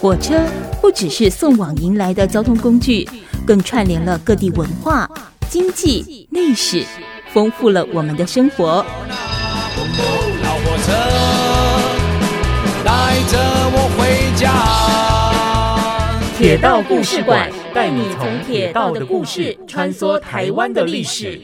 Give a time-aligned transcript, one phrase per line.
[0.00, 0.40] 火车
[0.80, 3.08] 不只是送往迎来的交通工具，
[3.44, 5.10] 更串联了各地文化、
[5.50, 6.84] 经济、历史，
[7.32, 8.86] 丰富了我们的生活。
[10.44, 10.92] 老火车
[12.84, 13.38] 带着
[13.72, 14.52] 我回家。
[16.38, 21.42] 铁道故事馆带你从铁道的故事穿梭台湾的历史。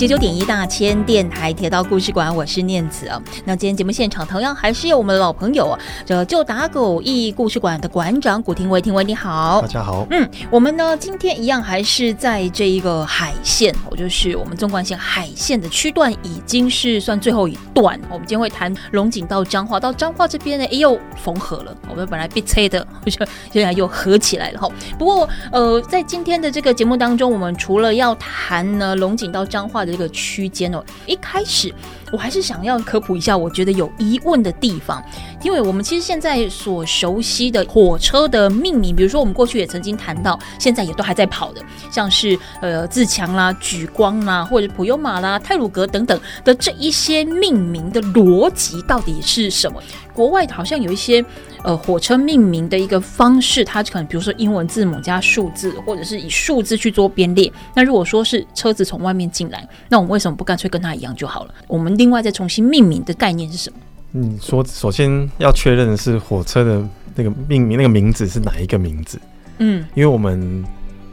[0.00, 3.22] 九九点一大千电台铁道故事馆，我是念子啊。
[3.44, 10.06] 那今天节目现场同样还是有我们的老朋友，这就打狗驿故事馆的馆长古廷伟，廷伟你好，大家好。
[10.08, 18.00] 嗯，我们呢今天一样还是在这一个海线，哦，就是我们纵贯线海线的区段已经是算最后一段。
[18.08, 21.76] 我们今天会谈龙井到彰化，到彰化这边呢，哎又缝合了。
[21.90, 23.10] 我们本来被拆的，就
[23.52, 24.66] 现在又合起来了哈。
[24.98, 29.84] 不过呃，在今天的这个节目当中，我们除了要谈呢龙井到彰化。
[29.90, 31.74] 这个区间哦，一开始
[32.12, 35.02] 我还是想要科普一下，我觉得有疑问的地方，
[35.42, 49.80] 因为我们其实现在所熟悉的火车的命名，比如说我们过去也曾经谈到，现在也都还在跑的，像是呃自强啦、举光啦，或者普悠玛啦、泰鲁格等等的这一些命名的逻辑到底是什么？
[50.12, 51.24] 国外好像有一些
[51.62, 57.50] 呃火车命名的一个方式，它可能比如说英文字母加数字，或者是以数字去做编列。
[57.74, 61.54] 那如果说是车子从外面进来，那我们为什么不干脆跟它一样就好了？
[61.68, 63.78] 我们另外再重新命名的概念是什么？
[64.12, 66.82] 你，说首先要确认的是火车的
[67.14, 69.20] 那个命名那个名字是哪一个名字？
[69.58, 70.64] 嗯，因为我们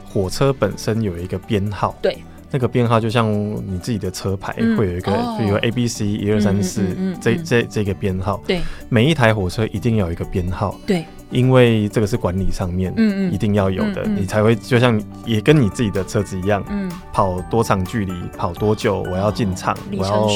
[0.08, 1.94] 火车本身有一个编号。
[2.00, 2.16] 对。
[2.50, 6.82] 那个编号就像你自己的车牌会有一个，比如 A B C 一二三四，
[7.20, 8.42] 这这这个编号。
[8.46, 10.74] 对，每一台火车一定要有一个编号。
[10.86, 20.28] 对，因为这个是管理上面，嗯嗯，一定要有的，你才会就像也跟你自己的车子一样，嗯，跑多长距离，跑多久，我要进场，我要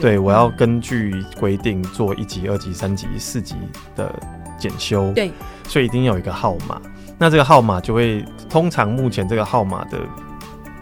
[0.00, 3.54] 对，我要根据规定做一级、二级、三级、四级
[3.96, 4.12] 的
[4.58, 5.12] 检修。
[5.12, 5.30] 对，
[5.68, 6.80] 所以一定要有一个号码。
[7.18, 9.98] 那这个号码就会通常目前这个号码的。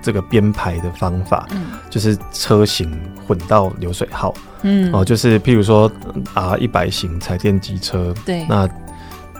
[0.00, 2.88] 这个编排的方法，嗯，就是车型
[3.26, 4.32] 混到流水号，
[4.62, 5.90] 嗯，哦，就是譬如说
[6.34, 8.66] R 一百型柴电机车，对，那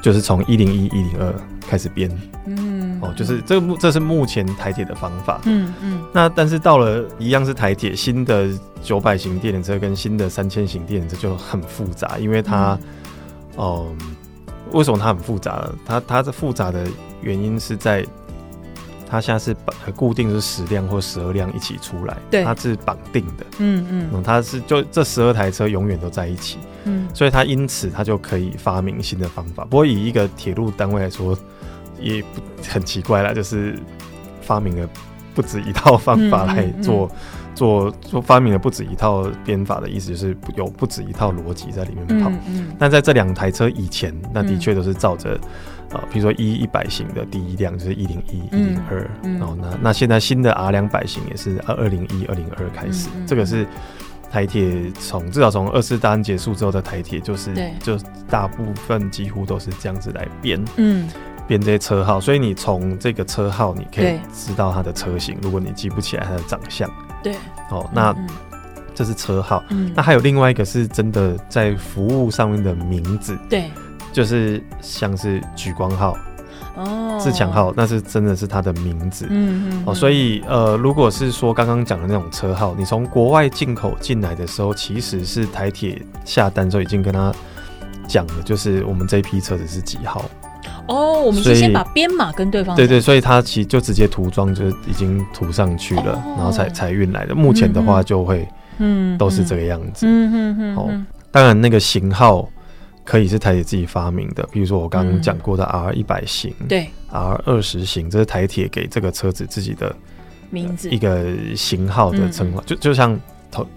[0.03, 1.35] 就是从一零一一零二
[1.69, 2.11] 开始编，
[2.47, 8.49] 嗯，哦，就是这个目这是目前台铁的方法，嗯嗯，那但是到了一样是台铁新的
[8.83, 12.79] 九百型电联车跟新的三千型电联车就很复杂，因为它，
[13.57, 14.17] 哦、嗯
[14.47, 15.69] 呃，为什么它很复杂？
[15.85, 16.87] 它它的复杂的
[17.23, 18.05] 原因是在。
[19.09, 29.65] 它现在是绑固定是十辆或十二辆一起出来，对，它是绑定的，嗯嗯，嗯，它是就这十二台车永远都在一起，嗯，所以它因此它就可以发明新的方法。
[29.65, 31.37] 不过以一个铁路单位来说，
[31.99, 33.79] 也不很奇怪啦，就是
[34.43, 34.87] 发明了
[35.35, 37.11] 不止一套方法来做、
[37.55, 42.29] 做做发明了不止一套编法的意思，就是有不止一套逻辑在里面跑。
[42.29, 45.41] 嗯，嗯，但在这两台车以前，那的确都是照着。
[45.93, 53.67] 啊，比如说一一百型的第一辆就是一零一、一零二，然后那那现在新的 R 两百型也是二二零一、二零二开始，嗯嗯、这个是
[54.31, 57.99] 台铁从至少从二次大案结束之后的台铁，就是就
[58.29, 61.09] 大部分几乎都是这样子来编，嗯，
[61.47, 66.91] 编这些车号，所以你从这个车号你可以知道它的车型，如果你记不起来它的长相，
[67.23, 67.35] 对，
[67.71, 68.15] 哦，那
[68.95, 73.71] 这是车号，嗯，那还有另外一个是真的在服务上面的名字，对。
[74.19, 76.19] 就是像是举光号、
[76.75, 87.33] 哦，自强号，那是真的是它的名字，嗯嗯，哦，所以呃，如果是说刚刚讲的那种车号，你从国外进口进来的时候，其实是台铁下单就已经跟他
[88.09, 90.25] 讲了，就是我们这批车子是几号。
[90.89, 97.37] 哦，我们是先把编码跟对方对对，所以他其实就直接涂装就已经涂上去了，哦、然后才才运来的。
[97.37, 98.49] 目前的话就会
[98.79, 100.91] 嗯都是这个样子，嗯嗯嗯，好，
[101.31, 102.49] 当然那个型号。
[103.09, 109.97] 可以是台铁自己发明的，比如说我刚刚讲过的 R 一百型，对，R 二十型，这是台铁给这个车子自己的
[110.51, 113.19] 名字，一个型号的称号，就就像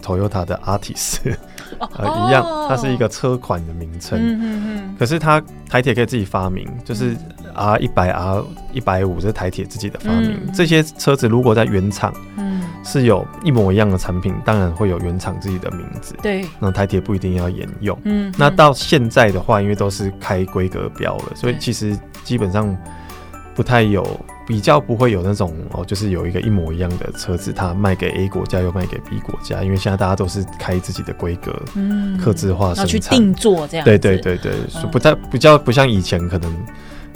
[0.02, 1.16] Toyota 的 Artis
[1.80, 4.18] 呃一样，它是一个车款的名称。
[4.20, 4.96] 嗯嗯嗯。
[4.98, 7.16] 可是它台铁可以自己发明，就是
[7.54, 10.38] R 一百、R 一百五，这是台铁自己的发明。
[10.52, 12.12] 这些车子如果在原厂，
[12.84, 16.14] 是有一模一样的产品，当然会有原厂自己的名字。
[16.22, 17.98] 对，那台铁不一定要沿用。
[18.04, 22.76] 嗯，那到现在的话，因为都是开规格标了，所以其实基本上
[23.54, 24.04] 不太有
[24.46, 33.84] 比较，不会有那种哦，就是有一个一模一样的车子，它卖给 A 国家又卖给 B 国家，因为现在大家都是开自己的规格，嗯，刻字化生产，去定做这样。
[33.84, 34.52] 对对对对，
[34.90, 36.52] 不太比较不像以前可能。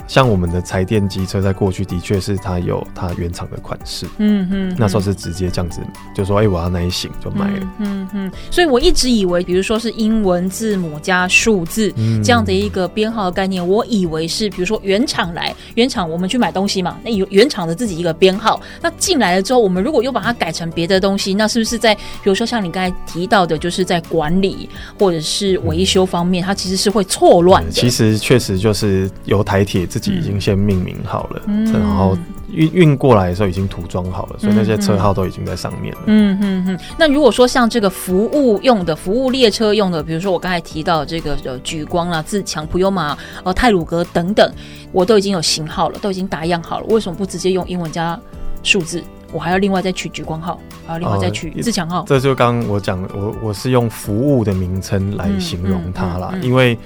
[0.07, 5.81] 像我们的柴电机车，在过去的确是它有它原厂的款式，嗯哼，那时候是直接这样子，
[6.15, 8.31] 就说哎、欸，我要那一型就买了，嗯嗯。
[8.49, 11.93] 所以我一直以为，比如说是英文字母加数字
[12.23, 27.71] 这样的一个编号的概念，我以为是比如说原厂来，原厂我们去买东西嘛，那有原厂的自己一个编号，那进来了之后，我们如果又把它改成别的东西，那是不是在比如说像你刚才提到的，就是在管理或者是维修方面，它其实是会错乱的？
[27.71, 32.15] 其实确实就是由台铁自己已经先命名好了，嗯、然后
[32.51, 36.01] 运运过来的时候已经涂装好了，所以那些车号都已经在上面了。
[36.05, 36.79] 嗯嗯嗯。
[36.99, 44.53] 那如果说像这个服务用的服务列车用的，比如说我刚才提到的这个呃举光啦、自强、普悠玛、呃泰鲁格等等，
[44.91, 48.19] 我都已经有型号了，都已经打样好了，为什么不直接用英文加
[48.61, 49.01] 数字？
[49.33, 51.99] 我还要另外再取举光号，还要另外再取自强号。
[51.99, 56.77] 呃、这就刚刚我讲，我我是用服务的名称来形容它啦，嗯嗯嗯嗯、因为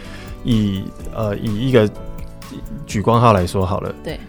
[0.44, 1.88] 以呃以一个
[2.88, 4.20] 莒光号来说好了，对，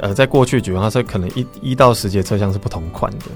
[0.00, 3.26] 呃，在过去举光号是可能一一到十节车厢是不同款的，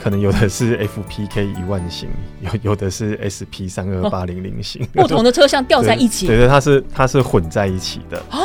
[0.00, 2.08] 可能有的是 FPK 一万型，
[2.40, 8.18] 有有的是 SP 三二八零零型，不同的车厢吊在一起，对， 对对，它是它是混在一起的。
[8.30, 8.38] 啊。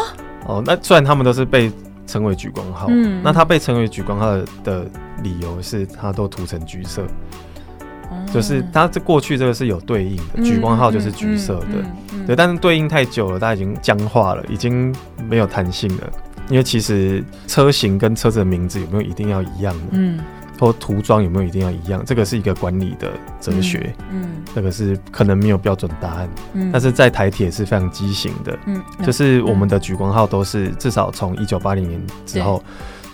[0.45, 1.71] 哦，那虽然他们都是被
[2.06, 4.86] 称为举光号，嗯，那它被称为举光号的
[5.24, 7.01] 理由是它都涂成橘色，
[8.15, 14.94] 嗯、就是它这过去这个是有对应的，橘光号就是橘色的，对，但是对应太久了，它已经僵化了，已经
[15.30, 16.04] 没有弹性了，
[16.50, 19.88] 因为其实车型跟车子的名字有没有一定要一样的？
[19.92, 20.19] 嗯。
[20.60, 22.01] 或涂装有没有一定要一样？
[22.06, 23.12] 这个是一个管理的
[23.42, 32.63] 哲学，嗯，嗯，这个是可能没有标准答案，嗯，但是在台铁是非常畸形的，嗯，就是我们的莒光号都是至少从一九八零年之后，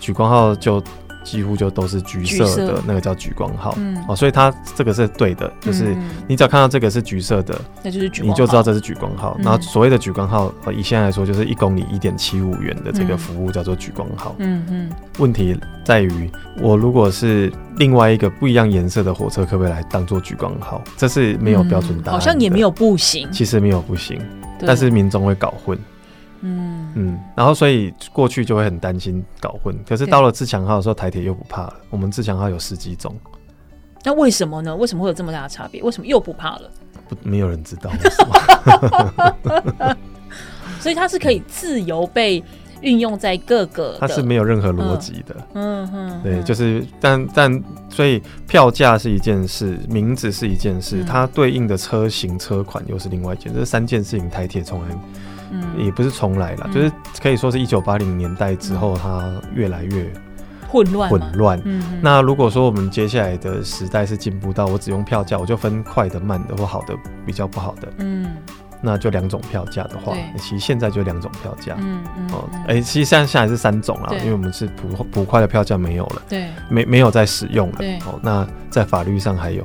[0.00, 0.80] 莒光号就。
[1.30, 5.96] 几乎就都是橘色的，那个叫橘光号，嗯，哦，所以它这个是对的，就是
[6.26, 9.38] 你只要看到这个是橘色的，那就是你就知道这是橘光号。
[9.40, 14.34] 然后所谓的橘光号，以现在来说，就是一公里一点七五元的这个服务叫做橘光号。
[14.38, 14.90] 嗯嗯。
[15.18, 16.28] 问题在于，
[16.60, 20.82] 我如果是另外一个不一样颜色的火车，可不可以来当做橘光号？
[20.96, 23.30] 这是没有标准答案，好像也没有不行。
[23.30, 24.20] 其实没有不行，
[24.66, 25.78] 但是民众会搞混。
[26.42, 31.74] 嗯嗯，然后所以过去就会很担心搞混，可是到了自强号的时候，台铁又不怕了。
[31.90, 33.14] 我们自强号有十几种，
[34.04, 34.74] 那为什么呢？
[34.74, 35.82] 为什么会有这么大的差别？
[35.82, 36.70] 为什么又不怕了？
[37.08, 37.90] 不，没有人知道。
[40.80, 42.42] 所以它是可以自由被
[42.80, 45.36] 运用在各个，它是没有任何逻辑的。
[45.52, 54.96] 嗯嗯，对，就是但但所以票价是一件事，名字是一件事，它对应的车型车款又是另外一件，这三件事情台铁从来。
[55.50, 56.92] 嗯，也不是重来了，嗯、就是
[57.22, 60.12] 可以说是一九八零年代之后，它越来越
[60.68, 61.60] 混乱混乱。
[61.64, 66.94] 嗯，那如果说我们接下来的时代是进步到我只用票价，我就分快的、慢的或好的
[67.26, 68.30] 比较不好的，嗯，
[68.80, 71.74] 那就两种票价的话，其实现在就两种票价。
[71.78, 72.30] 嗯嗯。
[72.32, 77.76] 哦，哎、欸，其实现在现在是三种了，因为我们是普普快的票价没有了，对，没没有在使用了。
[77.78, 77.96] 对。
[78.06, 79.64] 哦，那在法律上还有。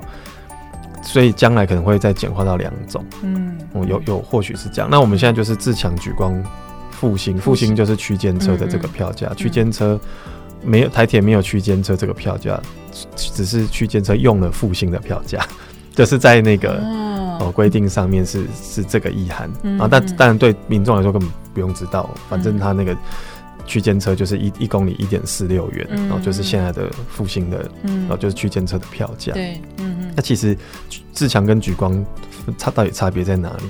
[1.06, 3.58] 所以将来可能会再简化到两种，嗯，
[3.88, 4.90] 有有或许是这样。
[4.92, 6.44] 那我们现在就是自强、举光、
[6.92, 9.98] 复兴，复兴就是区间车的这个票价，区间车
[10.64, 12.60] 没有台铁没有区间车这个票价，
[13.16, 15.46] 只是区间车用了复兴的票价，
[15.96, 16.82] 就是在那个
[17.40, 19.50] 哦规定上面是是这个意涵
[19.80, 19.88] 啊。
[19.90, 22.98] 但当然对民众来说根本不用知道，反正他那个。
[23.66, 29.34] 区间车就是一一公里一点四六元，嗯、然后就是现在的复兴的，嗯、然后就是区间车的票价。
[29.34, 30.14] 对，嗯嗯。
[30.16, 30.58] 那其实
[31.12, 32.06] 自强跟举光
[32.58, 33.64] 差到底差别在哪里？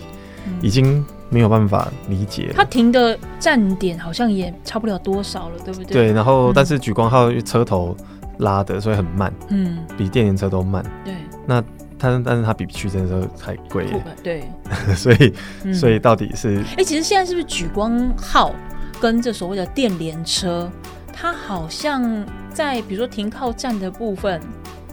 [0.48, 2.54] 嗯、已经没有办法理解了。
[2.56, 5.94] 它停的站点好像也差不了多少了，对不对？
[5.94, 7.96] 对，然后但是举光号车头
[8.38, 10.84] 拉的，所以很慢，嗯，比电联车都慢。
[11.04, 11.14] 对，
[11.48, 11.62] 那
[11.98, 13.88] 它但是它比区间车还贵。
[14.22, 14.44] 对，
[14.96, 15.34] 所以
[15.74, 16.60] 所以到底是？
[16.60, 18.54] 哎、欸，其实现在是不是举光号？
[19.06, 20.68] 跟这所谓的电联车，
[21.14, 24.42] 它好像在比如说停靠站的部分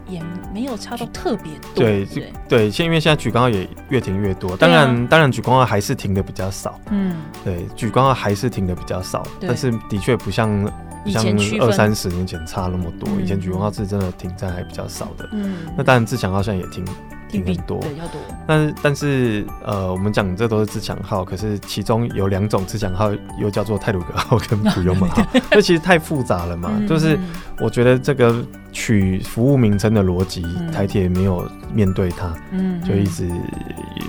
[0.06, 1.82] 也没有差到特别多。
[1.82, 6.78] 对对对，现因为现在举光号也越停越多，当然、啊、当然举光号还是停的比较少。
[6.90, 10.70] 嗯，对，举光号还是停的比较少，但是的确不像
[11.06, 11.24] 像
[11.58, 13.08] 二三十年前差那么多。
[13.18, 15.26] 以前举光号是真的停站还比较少的。
[15.32, 16.84] 嗯，那当然自强号现在也停。
[17.32, 18.20] 挺很多，对，要多。
[18.46, 23.10] 但是但是呃，我们讲这都是自强号，可是其中有两种自强号
[23.40, 26.70] 又叫做泰鲁格号跟普悠玛号， 这其实太复杂了嘛。
[26.86, 27.18] 就是
[27.58, 33.26] 我觉得这个取服务名称的逻辑，台铁没有面对它，嗯，就一直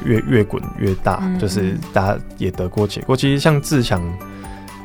[0.04, 3.16] 越越滚越大，就是大家也得过且过。
[3.16, 4.02] 其实像自强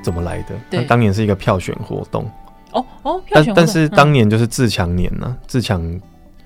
[0.01, 0.55] 怎么来的？
[0.71, 2.31] 它当年是一个票选活动，
[2.71, 6.01] 哦哦，但但是当年就是自强年呐，自强。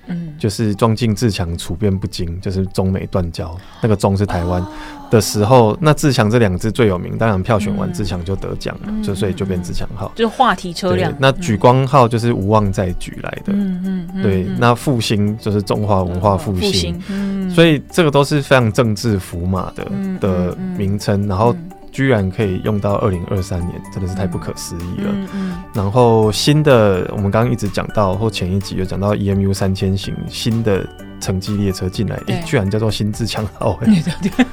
[0.06, 4.64] 嗯，就是装进自强处变不惊，就是中美断交，那个中是台湾
[5.10, 11.14] 的时候，哦、那自强这两个字最有名，当然票选完自强就得奖了，嗯、就所以就变自强号，就是话题车辆。
[11.18, 19.84] 那举光号就是无望再举来的，嗯嗯，嗯对，那复兴就是中华文化复兴，嗯，所以这个都是非常政治符码的
[20.20, 21.54] 的名称，然后。
[21.92, 25.10] 居然可以用到二零二三年，真的是太不可思议了。
[25.12, 30.84] 嗯嗯、然后新的，我们刚刚一直讲到，或前一集有讲到 EMU 三千型新的
[31.20, 33.78] 城际列车进来，哎对、欸，居然叫做新自强号。
[33.84, 34.46] 对对对，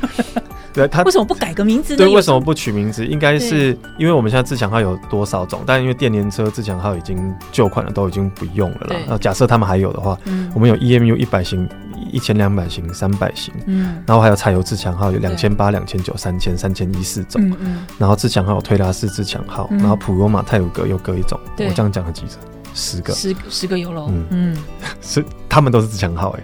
[0.73, 1.99] 对他 为什么不改个名字呢？
[1.99, 3.05] 对，为什么不取名字？
[3.05, 8.95] 应该是因为我们现在自强号有多少种，但因为电联车自强号已经旧款了，都已经不用了啦。
[9.07, 11.67] 那假设他们还有的话，嗯、我们有 EMU 一百型。
[12.11, 22.29] 一千两百型、三百型，嗯，然后还有柴油自强号有两千八、两千九、三千、三千一四种，嗯嗯，然后自强号有推拉式自强号，然后普罗马泰鲁格又各一种，我这样讲了几个？
[22.73, 24.25] 十个，十十个有喽，嗯。
[24.29, 24.57] 嗯，
[25.01, 26.43] 是他们都是自强号哎，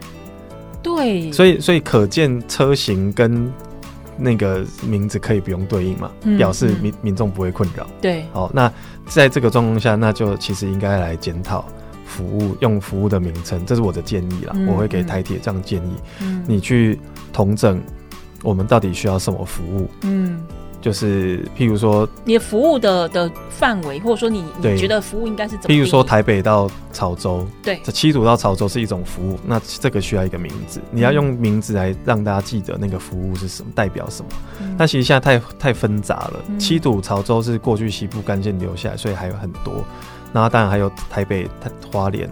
[0.81, 3.51] 对，所以所以可见车型跟
[4.17, 8.71] 那个名字可以不用对应嘛，表示民民众不会困扰，对，好，那
[9.05, 11.63] 在这个状况下，那就其实应该来检讨。
[12.05, 14.53] 服务用服务的名称，这是我的建议啦。
[14.55, 16.99] 嗯、我会给台铁这样建议，嗯、你去
[17.33, 17.81] 统整
[18.43, 19.89] 我们到底需要什么服务。
[20.01, 20.39] 嗯，
[20.79, 25.75] 就是譬如说你的服务的的范围，或者说你你觉得服务应该是怎么？
[25.75, 34.29] 譬如说台北到潮州，对，这七堵到潮州是一种服务，那这个需要一个名字，你要用名字来让大家记得那个服务是什么，代表什么。
[34.61, 39.83] 嗯、但其实现在太太纷杂了，嗯、七堵潮州是过去西部干线留下来，所以还有很多。
[40.35, 42.29] 然后当然还有台北、台花莲，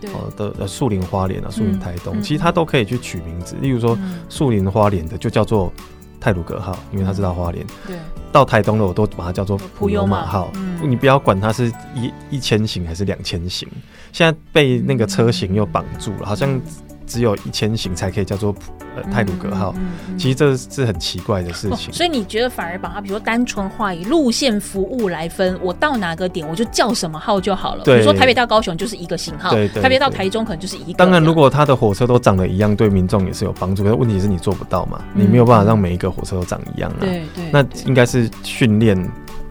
[0.00, 3.54] 对呃的呃树林花莲啊，树林台东，嗯、其实它都可以去取名字。
[3.60, 3.96] 例如说
[4.28, 5.72] 树林花莲的就叫做
[6.20, 7.64] 泰鲁格号，因为它知道花莲。
[7.86, 7.96] 对，
[8.32, 10.50] 到台东的我都把它叫做普悠马号。
[10.56, 13.68] 嗯、你不要管它是一一千型还是两千型，
[14.10, 16.60] 现在被那个车型又绑住了，好像。
[17.06, 18.54] 只有一千型才可以叫做
[18.96, 21.90] 呃太鲁格号，嗯嗯嗯、其实这是很奇怪的事情。
[21.90, 27.84] 哦、所以你觉得反而把它，比如说单纯化以路线服务来分，我到哪个点我就叫什么号就好了。
[27.84, 30.94] 对比如说台北到高雄就是一个型号，对对对，台北到台中可能就是一个。
[30.94, 33.82] 当然，如果它的火车都长得一样，对民众也是有帮助。
[33.82, 37.00] 可是问题是你做不到嘛，嗯、你没有办法让每一个火车都长一样啊。
[37.00, 38.96] 对对，对，那应该是训练。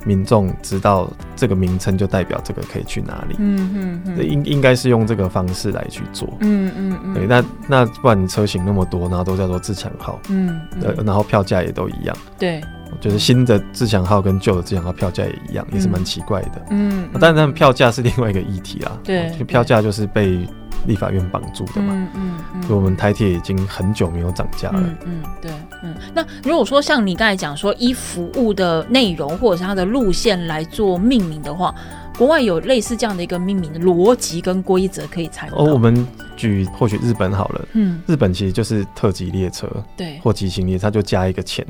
[0.05, 12.61] 民众知道这个名称就代表这个可以去哪里，嗯嗯应应该是用这个方式来去做，嗯嗯嗯，对，那那不然你车型那么多，然后都叫做自强号，嗯，呃，然后票价也都一样，对，
[12.99, 20.47] 就是新的自强号跟旧的自强号票价也一样，也是蛮奇怪的，嗯，但是票价是另外一个议题啦，对，就票价就是被。
[20.85, 25.49] 立法院绑住的嘛，嗯嗯，所以我们台铁已经很久没有涨价了，嗯嗯，对，
[25.83, 31.75] 嗯，那如果说像你刚才讲说，依服务的内容或者是它的路线来做命名的话，
[32.17, 35.57] 国外有类似这样的一个命名的逻辑跟规则可以参考。
[35.57, 41.65] 哦，我们举或许日本好了，嗯，日本其实就是特级列车，对，或急行列车，它就加一个钱，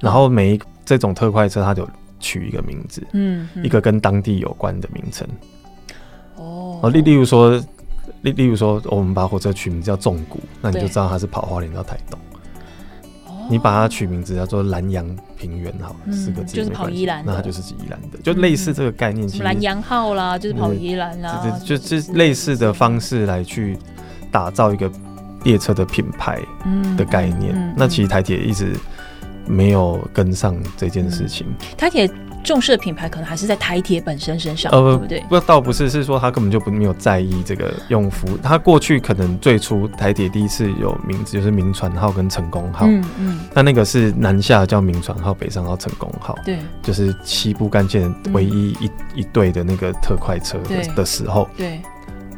[0.00, 5.26] 然后每一这种特快车，它就取一个名字，嗯，一个跟当地有关的名称，
[6.36, 7.60] 哦，例例如说。
[8.22, 12.18] 例例如说，我们把火车取名叫纵谷，那你就知道它是跑花莲到台东。
[13.48, 15.04] 你把它取名字叫做蓝洋
[15.38, 19.26] 平原，好，四个字就是跑宜兰，那它就是宜兰的，就类似这个概念。
[19.38, 23.78] 蓝洋号啦，就是跑宜兰啦，就就类似的方式来去
[24.30, 24.90] 打造一个
[25.44, 26.40] 列车的品牌
[26.96, 27.74] 的概念。
[27.76, 28.76] 那其实台铁一直
[29.46, 31.46] 没有跟上这件事情。
[31.76, 32.10] 台铁。
[32.48, 35.20] 重视的品牌可能还是在台铁本身身上，呃，对不对？
[35.28, 38.38] 不，倒不是，是说他根本就不没有在意这个用服务。
[38.38, 51.78] 他过去可能最初台铁第一次有名字就是铭传号跟成功号，嗯嗯，那那个是南下叫铭传号，北上号成功号，对，就是西部干线唯一一一队的那个特快车的的时候，对，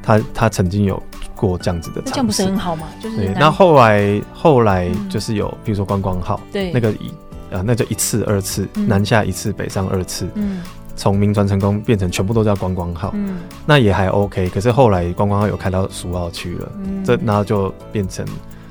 [0.02, 1.00] 他他曾经有
[1.37, 2.88] 过这样子的，这样不是很好吗？
[3.00, 7.14] 就是对，那后来后来就是有，比如说观光号，对，那个以。
[7.50, 10.62] 啊，那就一次、二次，嗯、南下一次，北上二次，嗯，
[10.97, 14.49] 从铭传成功变成全部都叫观光号，嗯，那也还 OK。
[14.50, 18.25] 可是后来观光号有开到苏澳区了，嗯，这然后就变成，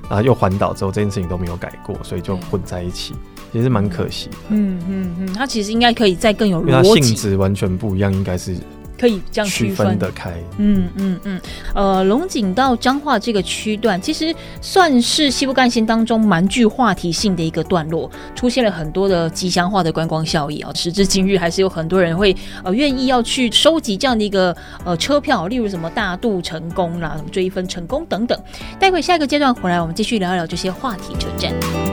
[0.09, 3.13] 然后又环岛之后，这件事情都没有改过，所以就混在一起，
[3.51, 4.37] 对其实蛮可惜的。
[4.49, 8.55] 嗯嗯嗯，它其实应该可以再更有逻辑，因为它性质完全不一样，应该是。
[8.99, 10.31] 可以这样区分得开。
[10.57, 11.41] 嗯嗯嗯，
[11.73, 20.71] 呃，龙井到彰化这个区段，其实算是西部干线当中蛮具话题性的一个段落，出现了很多的吉祥化的观光效益啊。
[20.75, 28.37] 时至今日，还是有很多人会呃愿意要去收集这样的一个呃车票，例如什么大渡成功啦、什么追分成功等等。
[28.79, 31.88] 待会下一个阶段回来，我们继续聊一聊这些话题车站。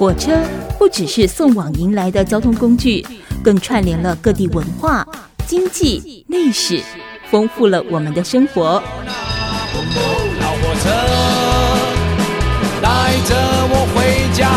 [0.00, 0.42] 火车
[0.78, 3.06] 不只是送往迎来的交通工具，
[3.44, 5.06] 更串联了各地文化、
[5.46, 6.80] 经济、历史，
[7.30, 8.82] 丰富了我们的生活。
[10.40, 10.88] 老火车
[12.80, 13.36] 带着
[13.68, 14.48] 我回家。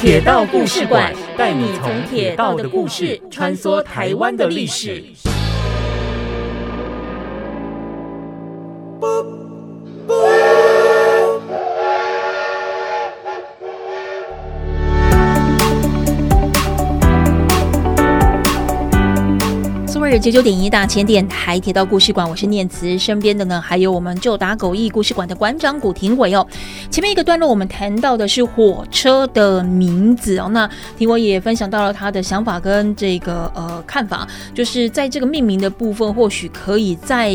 [0.00, 5.02] 铁道故事馆带你从铁道的故事穿梭台湾的历史。
[20.18, 26.46] 九九点一大千电台铁道故事馆，我是念慈，身边的呢还有我们就打狗驿故事馆的馆长古廷伟哦。
[26.90, 37.34] 前面一个段落我们谈到的是火车的名字哦，那廷伟也分享到了他的想法跟这个呃看法，就是在这个命名的部分，或许可以在。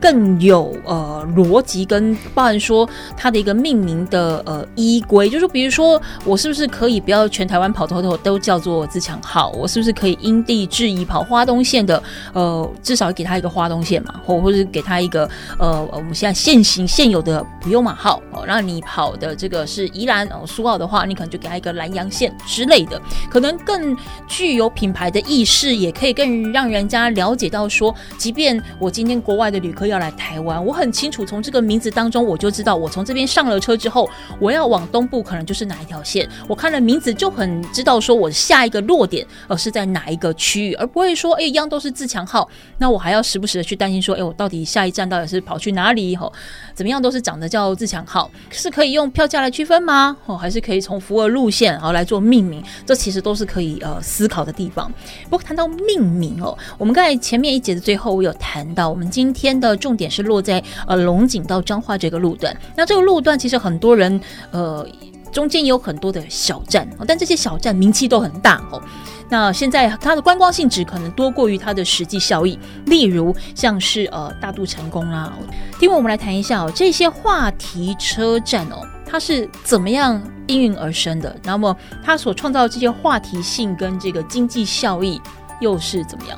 [0.00, 9.50] 更有呃逻辑跟包含说它的一个命名的呃依归，就是比如说我是不是可以不要全台湾跑头头都叫做自强号？
[9.50, 12.02] 我是不是可以因地制宜跑花东线的？
[12.32, 15.28] 呃，至少给他一个花东线嘛，或或是给他一个
[15.58, 23.94] 呃我们现在现行现有的普悠玛号哦，让你跑的这个是宜兰哦苏澳的话，你可能就给他一个兰阳线之类的，可能更
[24.26, 29.89] 具有品牌的意识，也可以更让人家了解到说，即便我今天国外的旅客。
[29.90, 36.28] 要来台湾，我很清楚，从这个名字当中我就知道，我从这边上了车之后，我要往东部，可能就是哪一条线。
[36.48, 46.14] 我看了名字就很知道，说我下一个落点呃是在哪一个区域，而不会说哎一样都是自强号，那我还要时不时的去担心说，哎我到底下一站到底是跑去哪里？
[46.14, 46.32] 吼，
[46.74, 50.16] 怎么样都是长得叫自强号，是可以用票价来区分吗？
[50.26, 52.62] 哦，还是可以从福尔路线然后来做命名？
[52.86, 54.92] 这其实都是可以呃思考的地方。
[55.24, 59.76] 不过谈到命名哦，我们刚才前面一节的最后，我有谈到我们今天的。
[59.80, 64.20] 重点是落在呃龙井到彰化这个路段，那这个路段其实很多人
[64.52, 64.86] 呃
[65.32, 68.80] 中间有很多的小站，但这些小站名气都很大哦。
[69.28, 75.32] 那现在它的观光性质可能多过于它的实际效益，例如像是呃大渡成功啦。
[75.78, 81.36] 今天我们来谈一下哦，这些话题车站哦，它是怎么样应运而生的？
[81.44, 85.20] 那么它所创造的这些话题性跟这个经济效益
[85.60, 86.36] 又是怎么样？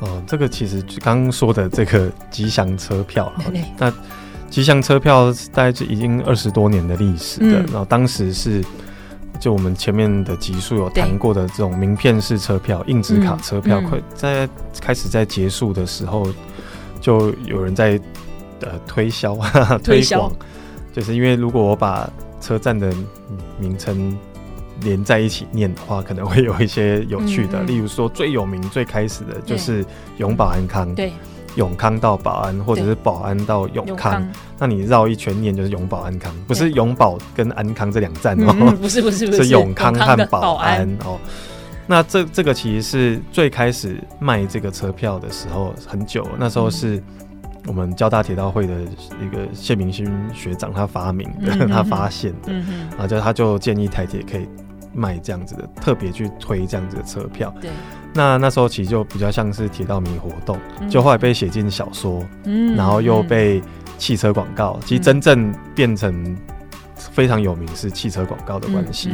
[0.00, 3.32] 哦，这个其实刚刚说的这个吉祥车票，
[3.78, 3.92] 那
[4.48, 7.60] 吉祥车票大概是已经二十多年的历史的。
[7.60, 8.64] 嗯、然后当时是
[9.38, 14.48] 就我们前面的集数有谈过的这种名片式车票、硬纸卡车票，快、嗯、在
[14.80, 16.26] 开始在结束的时候，
[17.00, 18.00] 就有人在
[18.60, 19.36] 呃推销
[19.84, 20.32] 推广，
[20.92, 22.10] 就是因为如果我把
[22.40, 22.92] 车站的
[23.58, 24.16] 名称。
[24.82, 29.84] 连在一起念的话，可能会有一些有趣的，嗯嗯，例如说最有名、最开始的就是
[30.18, 31.12] 永保安康，对，
[31.56, 40.86] 永康到保安，或者是保安到永康，永康，那你绕一圈念就是永保安康，不是永保跟安康这两站哦，嗯，不是不是不是，是 永康和保安。
[41.04, 41.18] 哦。
[41.86, 47.02] 那这这个其实是最开始卖这个车票的时候很久，那时候是。
[47.66, 48.72] 我们交大铁道会的
[49.22, 54.48] 一个谢明勋学长，他发明的，嗯、他发现的，嗯嗯、然后就他就建议台铁可以
[54.92, 57.52] 卖这样子的，特别去推这样子的车票。
[57.60, 57.70] 对，
[58.14, 63.62] 那那时候其实就比较像是铁道迷活动，嗯、就后来被写进小说，嗯，然后又被
[63.98, 66.36] 汽车广告，嗯、其实真正变成
[66.96, 69.10] 非常有名是汽车广告的关系。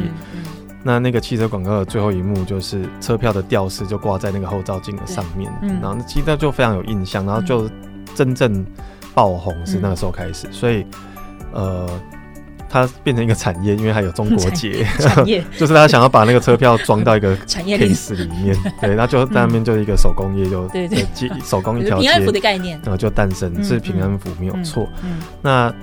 [0.83, 7.69] 那那个汽车广告的最后一幕就是车票的吊饰就挂在那个后照镜的上面，嗯、然后其实那就非常有印象，然后就。
[8.15, 8.65] 真正
[9.13, 10.83] 爆红是那个时候开始，嗯、所以
[11.53, 11.87] 呃，
[12.69, 21.05] 它变成一个产业，因为它有中国结，产业 就是他想要把那个车票装到一个产业 case 里面， 对，那就在那边就是一个手工业，就对对，
[21.43, 24.87] 手工一条街，平安符的概念，然后就诞生是平安符没有错，
[25.41, 25.73] 那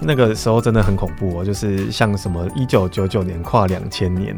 [0.00, 4.36] 那个时候真的很恐怖哦，就是像什么一九九九年跨两千年。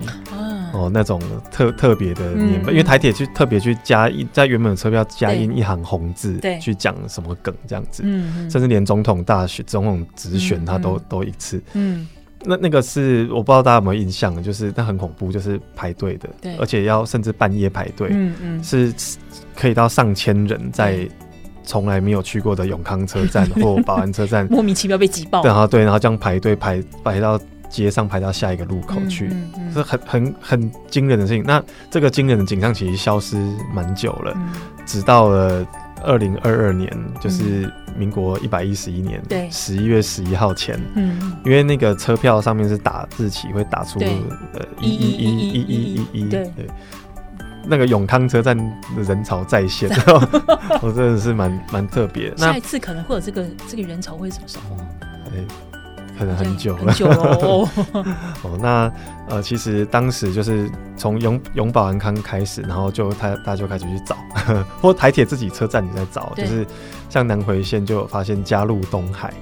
[0.72, 11.62] 哦，那种特特别的年份，嗯、因为台铁去特别去加一，在原本的车票加印一行红字，对，去讲什么梗这样子，嗯嗯、甚至连总统大选、总统直选，他都、嗯、都一次。
[11.72, 12.06] 嗯，
[12.44, 18.92] 那那个是我不知道大家有没有印象，就是那很恐怖，就是排队的，对，而且要甚至半夜排队，嗯嗯，是
[19.56, 21.09] 可以到上千人在
[21.64, 27.40] 从来没有去过的永康车站或保安车站， 莫名其妙被挤爆，然后对，然后这样排队排排到。
[27.70, 29.72] 街上排到下一个路口去，是、嗯嗯。
[29.74, 31.42] 嗯、很很很惊人的事情。
[31.46, 33.37] 那这个惊人的景象其实消失
[33.72, 34.52] 蛮久了，嗯、
[34.85, 35.64] 直到了
[36.04, 46.44] 二零二二年，就是民国一百一十一年，对，十一月十一号前，嗯，因为那个车票上面是打日期，会打出呃一一一一一一一，对。
[46.56, 46.66] 对，
[47.66, 49.88] 那个永康车站的人潮再现，
[50.80, 52.35] 我真的是蛮蛮特别。
[52.35, 54.76] 下一次可能会有这个这个人潮会什么时候？
[56.20, 56.92] 可能很久了。
[56.92, 57.66] 很久哦。
[58.42, 58.92] 哦，那
[59.26, 64.14] 呃，其实当时就是从永永保安康开始，然后就他大家就开始去找，
[64.83, 66.66] 或台铁自己车站也在找，就是
[67.09, 69.33] 像南回线就有发现加入东海，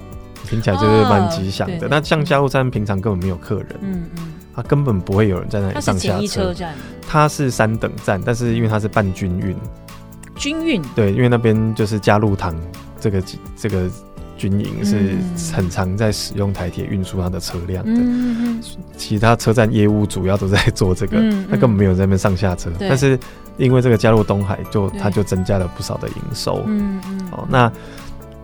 [0.44, 1.86] 听起来就是蛮吉祥的。
[1.86, 6.14] 哦、那像加入站平常根本没有客人，嗯嗯，他根本不会有人在那里上下车。
[6.14, 6.74] 它是简易车站，
[7.08, 9.56] 它是三等站，但是因为它是半军运。
[10.36, 12.54] 军运对，因为那边就是加入堂
[13.00, 13.20] 这个
[13.56, 13.90] 这个
[14.38, 15.16] 军营是
[15.52, 18.62] 很常在使用台铁运输它的车辆的，嗯、
[18.96, 22.70] 其他车站业务主要都在做这个，那、嗯、根本没有在那边上下车。
[22.78, 23.18] 但是
[23.58, 26.62] 因为这个加入东海就，就它就增加了不少的营收。
[26.66, 27.70] 嗯嗯，哦，那。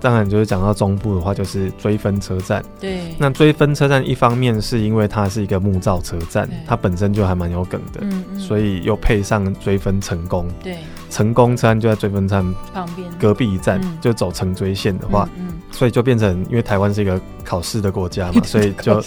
[0.01, 2.63] 当然，就是讲到中部的话，就是追分车站。
[2.79, 10.47] 对，那追分车站一方面是因为它是一个木造车站，它本身就还蛮有梗的，嗯嗯，所以又配上追分成功。
[10.63, 10.77] 对，
[11.14, 19.00] 成功车站就在追分站旁边，隔壁一站就走成追线的话，嗯，所以就变成因为台湾是一个考试的国家嘛， 所以就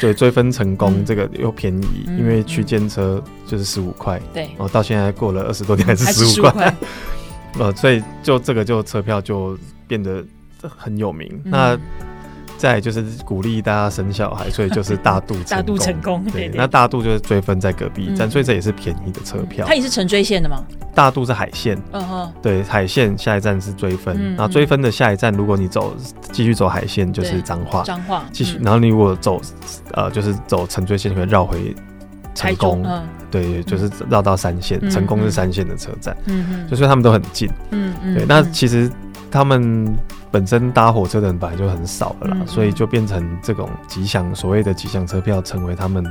[0.00, 6.74] 对追分成功这个又便宜，因为区间车就是十五块，对，哦，到现在过了二十多年还是十五块，
[7.58, 9.56] 呃， 所以就这个就车票就。
[9.88, 10.24] 变得
[10.62, 11.78] 很有名，嗯、那
[12.56, 16.24] 再就是鼓励大家生小孩，所以就是大肚 大肚成功。
[16.32, 19.66] 对，那大肚就是追分在隔壁站，嗯、所以这也是便宜的车票。
[19.66, 20.64] 它也是成追线的吗？
[20.94, 25.94] 大肚是海线，嗯哼，对，海线下一站是追分，嗯、然后追分的下一站，如果你走
[26.30, 29.40] 继续走海线就是彰化，彰化继续，然后你如果走
[29.92, 31.74] 呃就是走成追线，你会绕回
[32.34, 38.90] 成功，嗯、对，就是绕到三线，嗯、成功是三线的车站，嗯嗯，就所以他们都很近，嗯嗯，对，那其实。
[39.30, 39.96] 他们
[40.32, 46.04] 本身搭火车的人本来就很少了啦，所以就变成这种吉祥所谓的吉祥车票成为他们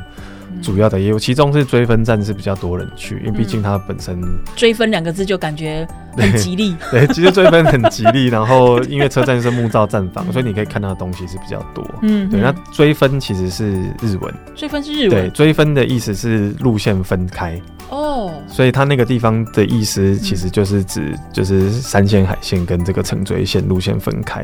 [0.61, 1.17] 主要的业务。
[1.17, 4.21] 其中是追分站是比较多人去，因为毕竟它本身
[4.55, 6.75] “追分”两个字就感觉很吉利。
[6.91, 8.27] 对， 对，其实追分很吉利。
[8.31, 11.83] 然后因为车站是木造站房，所以你可以看到的东西是比较多。
[12.03, 12.39] 嗯，对。
[12.39, 15.09] 那追分其实是日文，追分是日文。
[15.09, 17.59] 对，追分的意思是路线分开。
[17.89, 24.43] 哦，所以它那个地方的意思其实就是指就是山线海线跟这个城追线路线分开。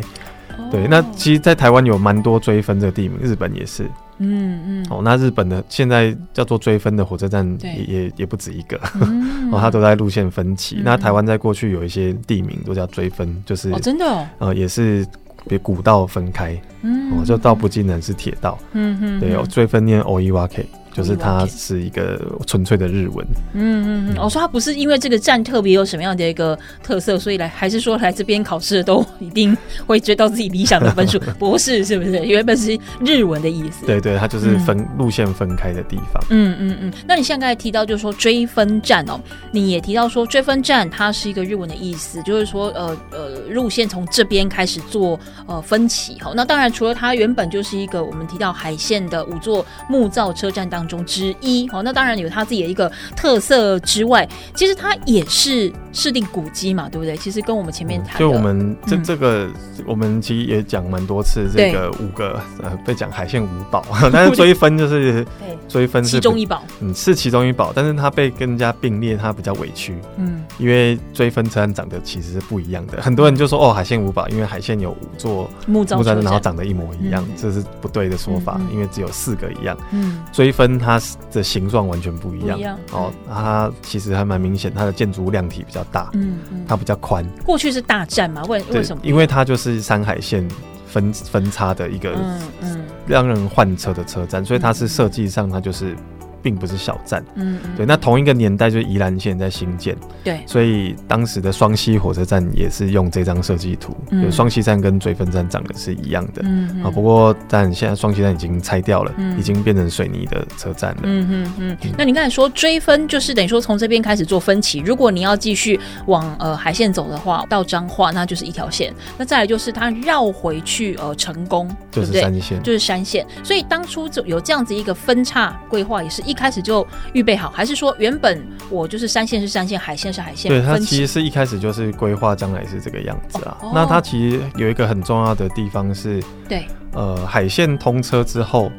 [0.71, 3.84] 对，那其实，在台湾有蛮多追分这个地名，日本也是。
[4.19, 4.88] 嗯嗯。
[4.89, 8.77] 哦，那日本的现在叫做追分的火车站也也也不止一个，
[9.51, 10.82] 哦，它都在路线分歧。
[10.84, 15.06] 那台湾在过去有一些地名都叫追分，就是哦，真的哦，呃，也是
[15.47, 18.58] 别古道分开，哦，就道不尽然是铁道。
[18.74, 19.20] 嗯嗯。
[19.20, 20.66] 对，有追分念 Oiwake。
[20.94, 23.24] 就是它是一个纯粹的日文。
[23.54, 31.20] 嗯嗯嗯，我说它不是因为这个站特别有什么样的一个特色，所以来还是说来这边考试的都 一定会追到自己理想的分数？
[31.38, 32.26] 不是，是不是？
[32.26, 33.86] 原本是日文的意思。
[33.86, 36.20] 对对，它就是分路线分开的地方。
[36.32, 36.94] 嗯嗯嗯。
[37.08, 46.18] 那你现在刚才提到就是说追分站哦，你也提到说追分站它是一个日文的意思，就是说呃呃路线从这边开始做呃分歧。
[46.20, 57.15] 好，那当然除了它原本就是一个我们提到海线的五座木造车站当中之一，哦，那当然有它自己的一个特色之外，其实它也是市定古迹嘛，对不对？
[57.17, 59.47] 其实跟我们前面谈，就我们这这个，
[59.86, 65.25] 我们其实也讲蛮多次，这个五个呃被讲海线五宝， 但是追分就是
[65.67, 80.78] 追分是其中一宝，嗯，是其中一宝，但是它被跟人家并列，它比较委屈，嗯，因为追分车站长得其实是不一样的，很多人就说哦，海线五宝，因为海线有五座木造车站，然后长得一模一样，这是不对的说法，因为只有四个一样，嗯，追分。
[80.80, 81.00] 它
[81.32, 87.26] 的形状完全不一样，一样哦，它其实还蛮明显，它的建筑物量体比较大，嗯，嗯它比较宽。
[87.46, 88.43] 过去是大站嘛？
[88.46, 89.02] 为为什么？
[89.04, 90.48] 因为它就是山海线
[90.88, 95.96] 分分叉的一个，嗯嗯，让人换车的车站，所以它是设计上它就是。
[96.41, 97.86] 并不是小站，嗯，对。
[97.86, 104.32] 那同一个年代，就是宜兰县在兴建，对，所以当时的双溪火车站也是用这张设计图，嗯。
[104.32, 106.91] 双溪站跟追分站长得是一样的，嗯啊。
[106.91, 111.78] 不过，但现在双溪站已经拆掉了，已经变成水泥的车站了，嗯嗯嗯。
[111.97, 123.26] 那你刚才说追分，就是等于说从这边开始做分歧，如果你要继续往呃海线走的话，到彰化那就是一条线，那再来就是它绕回去呃成功，就是山线，就是山线。
[123.43, 126.38] 所以当初就有这样子一个分叉规划，也是一。
[126.38, 130.52] 开始就预备好，还是说原本我就是山线是山线，海线是海线？
[130.52, 133.58] 对，它其实是一开始就是规划将来是这个样子啊。
[133.63, 138.72] 哦、那它其实有一个很重要的地方是，对，呃，海线通车之后，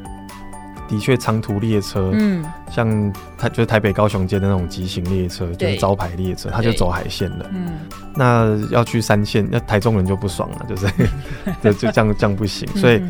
[0.87, 7.45] 的确长途列车，嗯，像台就是台北高雄间的那种急行列车，就是招牌列车，它就走海线了。
[7.51, 7.73] 嗯，
[8.15, 10.87] 那要去三线，那台中人就不爽了，就是
[11.61, 13.03] 就就这样这样不行，所以。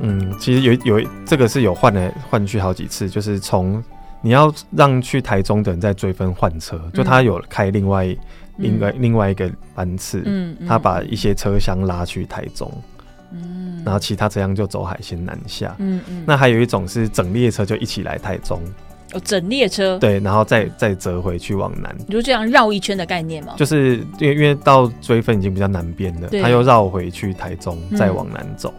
[0.00, 3.82] 嗯嗯，其实有有这个是有换来换去好几次，就是从
[4.20, 8.16] 你要让去台中的人在追分换车，嗯、就他有开另外
[8.56, 10.66] 另外另外一个班次，嗯，嗯。
[10.66, 12.70] 他把一些车厢拉去台中，
[13.32, 16.24] 嗯，然后其他车厢就走海鲜南下，嗯嗯。
[16.26, 18.60] 那还有一种是整列车就一起来台中，
[19.12, 23.54] 哦，整列车，对，然后再再折回去往南，你就这样绕一圈的概念吗？
[23.56, 28.74] 就是因为因为到追分已经比较南边了，他又绕回去台中，再往南走，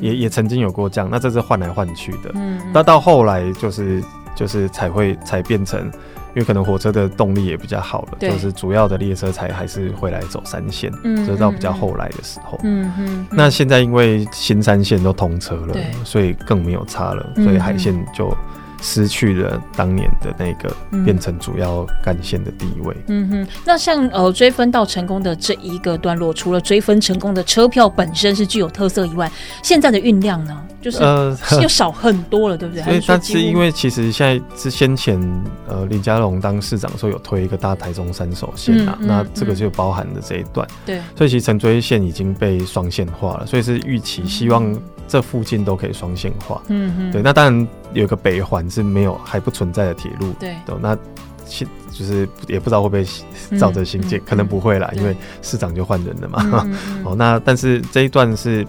[0.00, 4.02] 也也曾经有过这样，那这是换来换去的，嗯，那到后来就是
[4.34, 5.90] 就是才会才变成。
[6.34, 12.60] 因为可能火车的动力也比较好了，就是主要的列车才还是会来走三线，嗯直到比较后来的时候。
[12.62, 13.26] 嗯嗯。
[13.30, 18.32] 那现在因为新三线都通车了，所以更没有差了，所以海线就
[18.80, 22.96] 失去了当年的那个变成主要干线的地位。
[23.08, 23.46] 嗯哼。
[23.64, 29.30] 那像呃追分到成功的这一个段落，除了追分成功的车票本身是具有特色以外，
[29.62, 30.62] 现在的运量呢？
[30.80, 32.84] 就是呃， 又少很多了，对不对？
[32.84, 35.20] 所以，但是因为其实现在是先前
[35.66, 40.66] 呃，李佳龙当市长的时候有推一个大台中三手线啊，嗯嗯、那这个就包含了这一段。
[40.86, 44.72] 对，所以其实城追线已经被双线化了，所以是预期希望
[45.08, 46.62] 这附近都可以双线化。
[46.68, 47.10] 嗯嗯。
[47.10, 50.32] 对，那当然有一个北环是没有还不存在的铁路。
[50.38, 50.54] 对。
[50.80, 50.96] 那
[51.44, 56.68] 现就是也不知道会不会照着新建，可能不会啦，因为市长就换人了嘛。
[57.04, 58.64] 哦，那但是这一段是。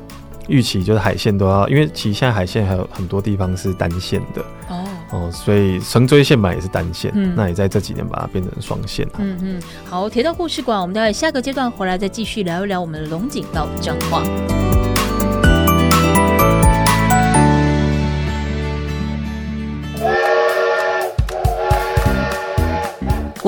[0.47, 9.13] 预期就是海线都要，因为其实现在海线还有很多地方是单线的哦哦，所以城追线版也是单线，嗯，那也在这几年把它变成双线了。
[9.19, 14.23] 嗯嗯，好，铁道故事馆，我们待会下个阶段回来再继续聊一聊我们的龙井到彰化。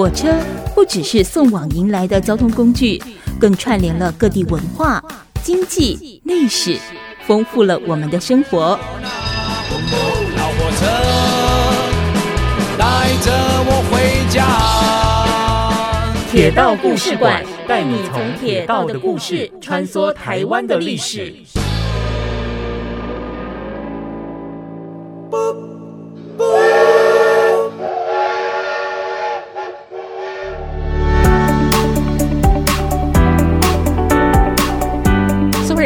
[0.02, 0.36] 火车
[0.74, 3.00] 不只是送往迎来的交通工具，
[3.40, 5.00] 更串联了各地文化。
[5.44, 6.76] 经济历史
[7.28, 8.80] 丰富了我们的生活。
[10.36, 10.88] 老火车
[12.80, 13.32] 带着
[13.68, 14.44] 我回家。
[16.32, 21.32] 铁道故事馆带你从铁道的故事穿梭台湾的历史。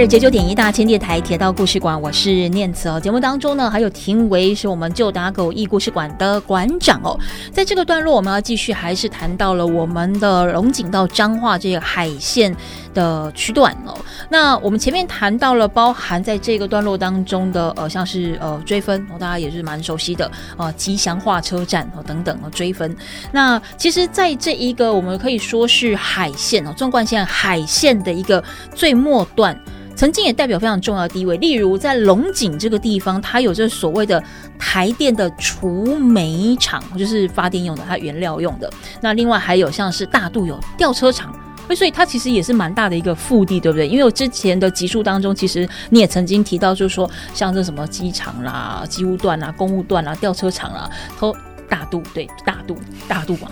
[0.08, 3.00] 九九点一大千电台铁道故事馆，我是念慈哦。
[3.00, 7.18] 节目当中呢，还有庭维是我们旧打狗驿故事馆的馆长哦。
[7.52, 12.56] 在这个段落，我们要继续还是谈到了我们的龙井到彰化这个海线
[12.94, 13.98] 的区段哦。
[14.30, 22.96] 那我们前面谈到了包含在这个段落当中的呃，像是呃追分哦，大家也是蛮熟悉的呃，吉祥化车站哦等等哦追分。
[23.32, 28.44] 那其实，在这一个我们可以说是海线哦，纵贯线海线的一个
[28.76, 29.60] 最末段。
[29.95, 34.21] 曾经也代表非常重要地位，例如在龙井这个地方，它有这所谓的
[34.60, 38.69] 台电的除煤厂，就是发电用的，它原料用的。
[39.01, 41.34] 那另外还有像是大肚有吊车厂，
[41.75, 43.88] 所以它其实也是蛮大的一个腹地，对不对？
[43.88, 51.36] 因为我之前的集数当中，其实你也曾经提到，就是说像这什么机场啦、机务段啦、公务段啦、吊车厂啦，都。
[51.67, 52.77] 大肚对大肚
[53.08, 53.49] 大肚嘛，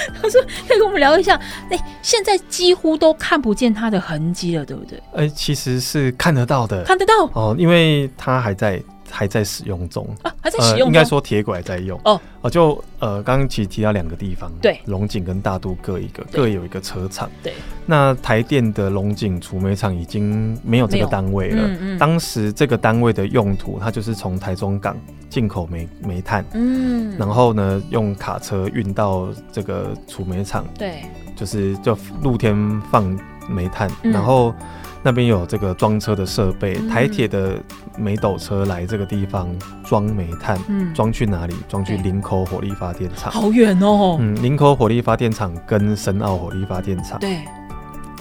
[0.20, 1.34] 他说可以跟我们聊一下。
[1.70, 4.98] 哎、欸，现在几乎都看不见它的痕迹了，对不对？
[5.14, 8.82] 哎、欸，其实是看得到的，看得到哦，因为它还在。
[9.10, 10.86] 还在使用中啊，还在使用中。
[10.86, 17.28] 应该说铁轨在用哦哦，就呃，刚刚其实提到两个地方，对，龙井跟大都各一个，各有一个车厂。
[17.42, 17.52] 对，
[17.86, 21.62] 那台电的龙井储煤厂已经没有这个单位了。
[21.66, 21.98] 嗯嗯。
[21.98, 24.96] 当时这个单位的用途，它就是从台中港
[25.28, 31.02] 进口煤煤炭，嗯，然后呢，用卡车运到这个储煤厂，对，
[31.36, 33.18] 就是就露天放
[33.48, 34.54] 煤炭，然后。
[35.02, 37.58] 那边有这个装车的设备，嗯、台铁的
[37.96, 39.48] 煤斗车来这个地方
[39.84, 40.58] 装煤炭，
[40.94, 41.54] 装、嗯、去哪里？
[41.68, 44.18] 装去林口火力发电厂，好远哦。
[44.20, 47.38] 嗯，林口火力发电厂跟深澳火力发电厂，对，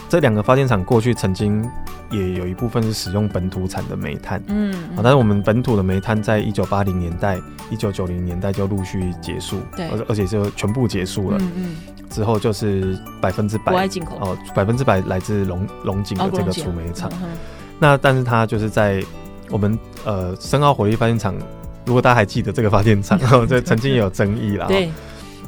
[0.10, 1.64] 这两个发电厂过去曾经
[2.10, 11.52] 也有一部分是使用本土产的煤炭，嗯，啊，但是我们本土的煤炭在一九八零年代、一九九零年代就陆续结束，对，而而且就全部结束了，嗯。
[11.56, 11.76] 嗯。
[12.10, 13.72] 之后就是百分之百
[14.20, 17.08] 哦，百分之百来自龙龙井的这个储煤厂。
[17.78, 19.00] 那但是它就是在
[19.52, 21.36] 我们呃深澳火力发电厂，
[21.86, 24.66] 如果大家还记得这个发电厂， 这曾经也有争议啦。
[24.66, 24.90] 对，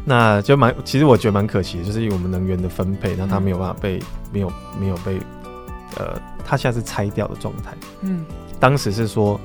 [0.06, 4.00] 那就蛮其实我觉得蛮可惜的，就是因为我们能源的分配，那它没有办法被
[4.32, 5.20] 没有没有被
[5.98, 7.74] 呃，它现在是拆掉的状态。
[8.02, 8.26] 嗯，
[8.60, 9.40] 当时是说。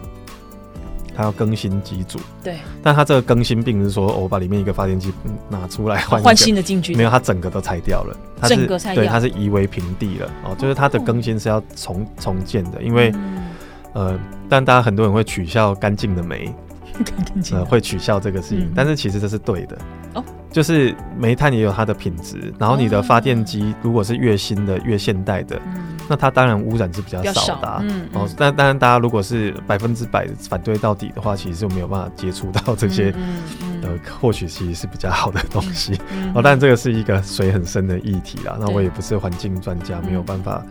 [1.19, 5.11] 它要更新机组，对，但它这个更新并不是说我把里面一个发电机
[5.49, 13.11] 拿出来换换新的进去，没有，它整个都拆掉了，它是整个拆掉，对，它是夷为平地了哦，就是它的更新是要重重建的，因为
[13.95, 14.15] 呃，
[14.47, 16.55] 但大家很多人会取笑干净的煤，
[17.51, 19.79] 呃，会取笑这个事情，但是其实这是对的。
[19.79, 20.06] 哦，
[20.57, 27.79] 就是煤炭也有它的品质，然后你的发电机如果是越新的、越现代的，嗯、那它当然污染是比较少的、啊。
[27.83, 35.93] 嗯，嗯哦，但当然大家如果是百分之百反对到底的话，其实就没有办法接触到这些，嗯嗯嗯、呃，或许其实是比较好的东西。
[36.35, 38.57] 哦，但这个是一个水很深的议题啦。
[38.59, 40.65] 那我也不是环境专家，没有办法。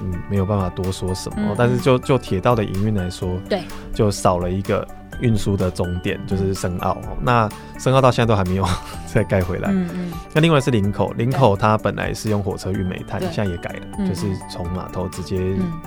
[0.00, 3.62] 嗯，没有办法多说什么，嗯、但是就就铁道的营运来说，对，
[3.94, 4.84] 就少了一个。
[5.22, 8.68] 运输的终点就是深澳，那深澳到现在都还没有
[9.06, 9.70] 再盖回来。
[9.70, 10.12] 嗯嗯。
[10.34, 15.38] 那另外是林口，林口它本来是用火车运煤炭，现在也改了，就是从码头直接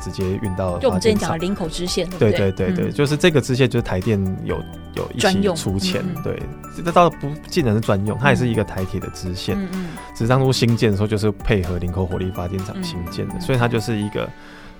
[0.01, 0.79] 直接运到。
[0.79, 4.57] 就我们之前讲的林口支线，对对对对，就是这个支线，就是台电有
[4.95, 6.41] 有一起出钱，对，
[6.75, 9.55] 这倒不尽然是专用，它也是一个台铁的支线。
[9.59, 9.87] 嗯嗯。
[10.15, 14.29] 只是当初新建的时候，就是配合林口火力发电厂新建的，所以它就是一个。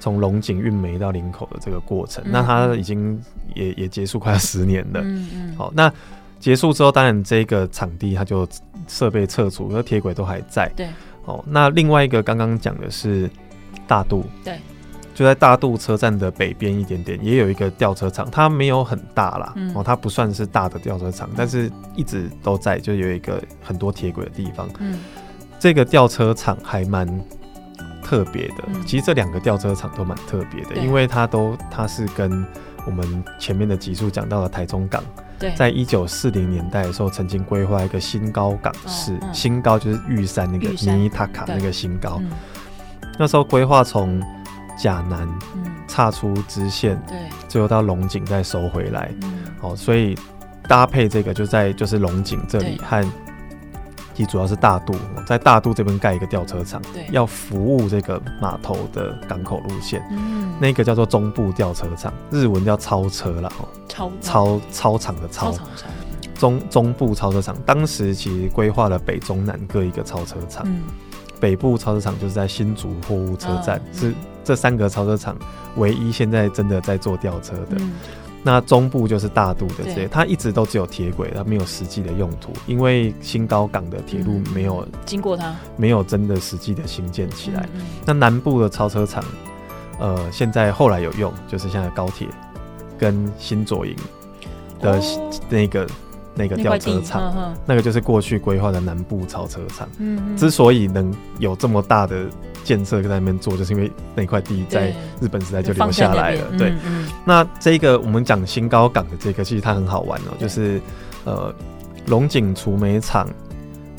[0.05, 3.19] 从龙井运煤到林口的这个过程，嗯、那它已经
[3.55, 5.01] 也也结束快要十年了。
[5.01, 5.55] 嗯嗯。
[5.57, 5.91] 好，那
[6.39, 8.47] 结束之后，当然这个场地它就
[8.87, 10.71] 设备撤除，那铁轨都还在。
[10.75, 10.87] 对。
[11.23, 13.27] 哦，那另外一个刚刚讲的是
[13.87, 14.23] 大渡。
[14.43, 14.59] 对。
[15.15, 19.53] 就在大渡车站的北边一点点，也有一个吊车厂，它没有很大啦。
[19.55, 24.69] 嗯、哦，它不算是大的吊车厂，但是一直都在，就有一个很多铁轨的地方。
[24.77, 24.99] 嗯。
[25.57, 27.09] 这个吊车厂还蛮。
[28.05, 32.45] 特别的，其实这两个吊车厂都蛮特别的，因为它都它是跟
[32.85, 35.03] 我们前面的集数讲到的台中港，
[35.57, 42.21] 在一九四零年代的时候曾经规划一个新高港式，新高就是玉山那个尼塔卡那个新高，
[43.17, 44.21] 那时候规划从
[44.77, 45.27] 甲南
[45.87, 49.11] 岔出支线，对，最后到龙井再收回来，
[49.61, 50.15] 哦，所以
[50.67, 53.03] 搭配这个就在就是龙井这里和。
[54.15, 54.95] 其实主要是大渡，
[55.27, 60.01] 在大渡这边盖一个吊车厂，对，要服务这个码头的港口路线。
[60.09, 63.51] 嗯，那个叫做中部吊车厂，日文叫超车啦，
[63.89, 65.53] 超操操场的超，
[66.39, 67.53] 中中部超车厂。
[67.65, 70.63] 当时其实规划了北中南各一个超车厂。
[70.65, 70.83] 嗯，
[71.37, 74.13] 北部超车厂就是在新竹货物车站，是
[74.45, 75.35] 这三个超车厂
[75.75, 77.77] 唯一现在真的在做吊车的。
[78.47, 87.67] 那中部就是大肚的这些，它一直都只有铁轨，它没有实际的用途，因为新高港的铁路没有经过它，没有真的实际的兴建起来。
[88.05, 89.23] 那南部的超车厂，
[89.99, 92.27] 呃，现在后来有用，就是现在高铁
[92.99, 93.95] 跟新左营
[94.79, 95.01] 的
[95.49, 95.87] 那个
[96.35, 99.89] 那个吊车厂，那个就是过去规划的南部超车厂。
[99.97, 102.27] 嗯，之所以能有这么大的。
[102.65, 104.87] 建设在那边做，就是因为那块地在
[105.21, 106.41] 日本时代就留下来了。
[106.57, 110.81] 对，嗯嗯、那这个我们讲新高港的这个，其实它很好玩哦、喔，就是
[111.25, 111.53] 呃
[112.07, 113.29] 龙井除煤厂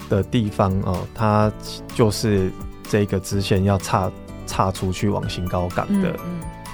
[0.09, 1.51] 的地方哦、喔，它
[1.95, 2.51] 就是
[2.91, 4.11] 这个支线要岔
[4.47, 6.13] 岔出去往新高港的、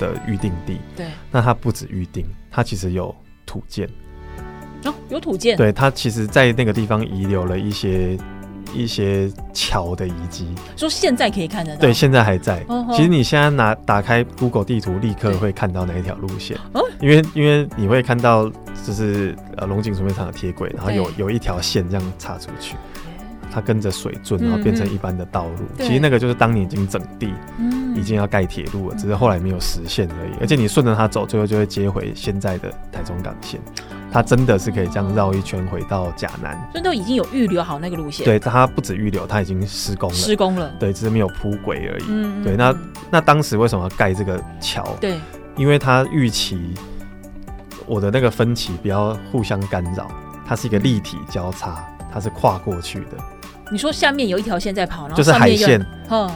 [0.01, 0.79] 的预定地。
[0.97, 3.87] 对，那它不止预定，它其实有土建。
[4.87, 5.59] 哦，有土建。
[5.59, 8.19] 对，它其实在那个地方遗留了一些。
[8.75, 12.65] 一些桥的遗迹，说现在可以看得到，对，现在还在。
[12.91, 16.57] 其实你现在拿打开 Google 地图，立刻会看到哪一条路线，
[17.01, 18.51] 因为因为你会看到
[18.85, 22.77] 就是呃龙井储煤厂的铁轨，然后有有一条线这样插出去，
[23.53, 25.67] 它跟着水圳，然后变成一般的道路。
[25.79, 27.35] 其实那个就是当年已经整地，
[27.95, 30.33] 已经要盖铁路了，只是后来没有实现而已。
[30.41, 33.61] 而且你顺着它走，最后就会接回现在的台中港线。
[34.11, 38.27] 它真的是可以这样绕一圈回到甲南，所以都已经有预留好那个路线。
[38.27, 40.15] 对，它不止预留，它已经施工了。
[40.15, 42.05] 施工了，对，只是没有铺轨而已。
[42.09, 42.75] 嗯，对，那
[43.11, 44.87] 那当时为什么要盖这个桥？
[45.01, 45.19] 对，
[45.57, 46.75] 因为它预期
[47.87, 50.11] 我的那个分歧不要互相干扰，
[50.47, 53.17] 它是一个立体交叉，它是跨过去的。
[53.73, 55.85] 你说下面有一条线在跑，然后就是海线，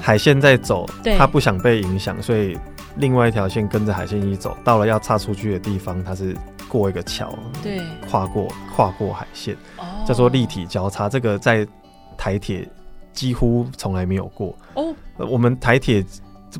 [0.00, 2.58] 海线在走，它不想被影响，所以
[2.96, 6.34] 另外一条线跟着海线一走，到了要岔出去的地方，它是。
[6.68, 11.08] 过一个桥，对，跨过跨过海线，哦、叫做立体交叉。
[11.08, 11.64] 这个在
[12.18, 12.68] 台铁
[13.12, 14.52] 几乎从来没有过。
[14.74, 16.04] 哦，我们台铁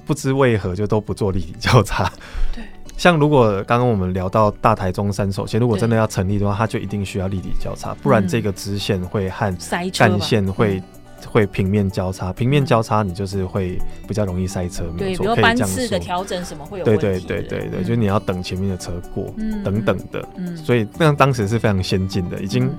[0.06, 2.08] 不知为何就都不做立体交叉。
[2.54, 2.62] 对，
[2.96, 9.56] 像如果刚刚我们聊到大台中山手线，如果真的要成立的话，它就一定需要立体交叉，不然这个支线会和
[9.92, 10.82] 干线会。
[11.26, 15.34] 会平面交叉，平面交叉你就是会比较容易塞车，没错，可以这样说。
[15.34, 17.00] 比如班次的调整什么会有问题？
[17.00, 20.22] 对对对对对，就是你要等前面的车过，等等的。
[20.54, 22.70] 所以那当时是非常先进的，已经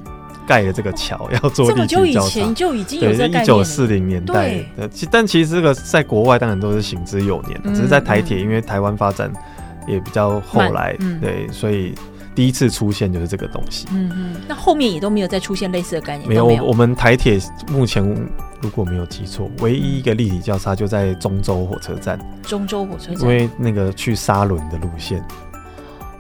[0.48, 1.96] 盖了这个桥，要做立体交叉。
[1.96, 3.44] 这么久以前就已经有这个概念。
[3.44, 9.32] 一九四零年代，其但其实这个在国外当然都是行之有年，只是在台铁，因为台湾发展
[9.88, 11.96] 也比较后来，对，所以。
[12.36, 16.30] 第一次出现就是这个东西，嗯嗯，那后面也都没有再出现类似的概念。
[16.30, 18.04] 没有，我们台铁目前
[18.62, 22.20] 如果没有记错，唯一一个立体交叉就在中州火车站。
[22.44, 25.20] 中州火车站，因为那个去沙仑的路线。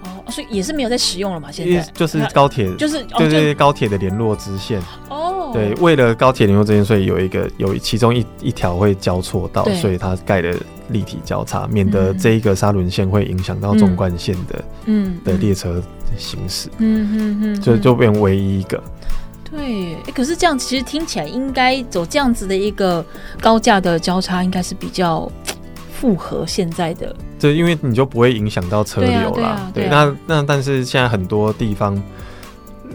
[0.01, 1.51] 哦，所以也是没有在使用了嘛？
[1.51, 4.81] 现在就是高铁，就是对对高铁的联络支线。
[5.09, 10.55] 哦，对，为了高铁联络这件，所以有一个有其中一一条会交错道，所以它盖的
[10.89, 15.81] 立体交叉，免得这一个沙仑线会影响到纵贯线的嗯的列车
[16.17, 16.69] 行驶。
[16.77, 18.81] 嗯嗯嗯，就就变唯一一个。
[19.49, 23.03] 对，哎，可是这样其实听起来应该走这样子的一个
[23.41, 25.31] 高架的交叉，应该是比较
[25.91, 27.15] 符合现在的。
[27.39, 29.71] 对，因为你就不会影响到车流啦。
[29.73, 32.01] 对，那那但是现在很多地方。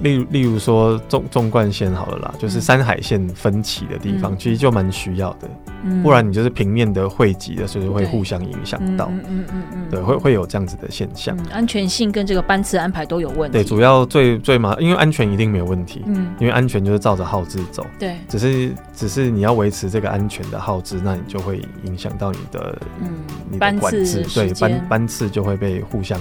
[0.01, 5.51] 例如，例如说纵纵贯线好了啦，就是山海线分歧的地方，嗯、其实就蛮需要的。
[5.85, 9.09] 嗯、不然你就是平面的汇集的，所以会互相影响到。
[9.11, 11.37] 嗯嗯嗯嗯，对，会会有这样子的现象。
[11.37, 13.59] 嗯、安全性跟这个班次安排都有问题。
[13.59, 16.03] 对，主要最最麻，因为安全一定没有问题。
[16.07, 17.85] 嗯，因为安全就是照着号志走。
[17.99, 23.09] 对，只是只是你要维持这个安全的号志，那你就会影响到你的嗯
[23.51, 26.19] 你的管制，对班班次就会被互相。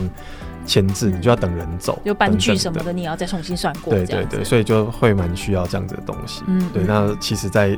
[0.71, 3.93] 前置你就要等人走，就班具什么的，你也要再重新算过。
[3.93, 6.43] 对对对，所以就会蛮需要这样子的东西。
[6.47, 6.81] 嗯，对。
[6.87, 7.77] 那其实，在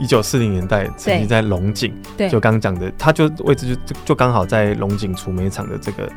[0.00, 6.10] 一九四零年代，曾经在龙井，对，就刚刚讲的，它就位置就就就刚好在龙井储煤厂的这个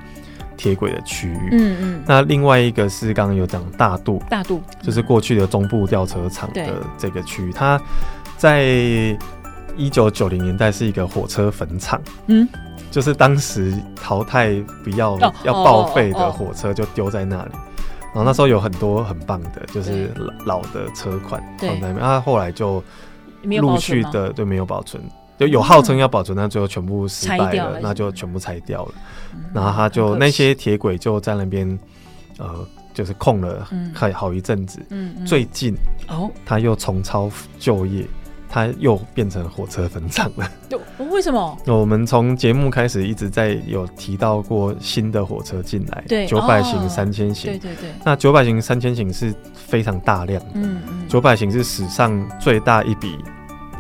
[0.57, 1.49] 铁轨的区域。
[1.51, 2.01] 嗯嗯。
[2.07, 7.80] 那另外一个是刚刚有讲大肚，大肚就是过去的中部吊车厂的这个区域，它
[8.38, 8.63] 在
[9.76, 12.01] 一九九零年代是一个火车坟场。
[12.26, 12.47] 嗯。
[12.89, 17.51] 就是当时淘汰不要、oh, 要报废的火车就丢在那里，
[18.13, 20.09] 然后那时候有很多很棒的，就是
[20.45, 22.83] 老的车款放在那边，啊，后来就
[23.43, 25.03] 陆续的对没有保存，
[25.38, 28.93] 就有号称要保存，但最后全部失败了，那就全部拆掉了，
[29.53, 31.77] 然后他就那些铁轨就在那边，
[32.39, 34.79] 呃，就是空了好好一阵子，
[35.25, 35.75] 最近
[36.07, 37.29] 哦，他又重操
[37.59, 38.07] 旧业。
[38.49, 40.49] 它又变成火车坟场了。
[41.11, 41.57] 为什么？
[41.65, 47.51] 我们从节目开始一直在有提到过新的火车进来，对，九百型、三千型。
[47.51, 47.91] 对对对。
[48.03, 50.51] 那九百型、三千型是非常大量的。
[50.55, 51.07] 嗯嗯。
[51.07, 53.17] 九百型是史上最大一笔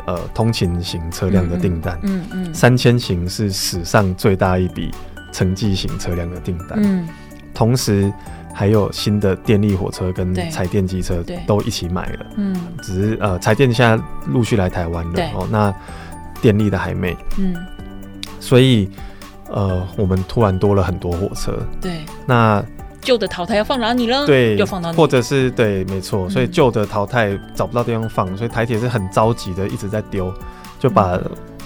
[0.05, 1.99] 呃通勤型车辆的订单。
[2.03, 2.53] 嗯嗯。
[2.53, 4.91] 三千型是史上最大一笔
[5.31, 6.79] 城际型车辆的订单。
[6.81, 7.07] 嗯。
[7.53, 8.11] 同时。
[8.57, 15.71] 还有新的电力火车跟柴电机车都一起买了，嗯，只是呃柴电现在陆续来台湾了哦，那
[16.41, 17.55] 电力的还没，嗯，
[18.39, 18.89] 所以
[19.51, 22.65] 呃我们突然多了很多火车，对，那
[22.99, 24.25] 旧的淘汰要放哪里了？
[24.25, 30.33] 对，又放到或者是对，没错，所以旧的淘汰找不到地方放，所以台铁是很着急的一直在丢，
[30.79, 31.19] 就把。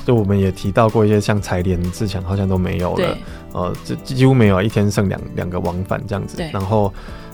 [0.04, 3.18] 就我们也提到过一些像柴联、自强好像都没有了，对
[3.54, 6.42] 呃，这几乎没有，一天剩两两个往返这样子。
[6.52, 6.94] 然后，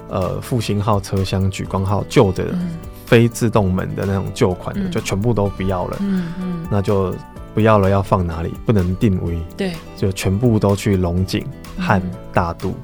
[0.09, 2.45] 呃，复兴号车厢、莒光号旧的
[3.05, 5.97] 非自动门的那种旧款的，嗯、就全部都不要了。
[5.99, 7.13] 嗯嗯，嗯那就
[7.53, 8.53] 不要了，要放哪里？
[8.65, 9.37] 不能定位。
[9.55, 11.45] 对，就全部都去龙井
[11.77, 12.01] 和
[12.33, 12.75] 大渡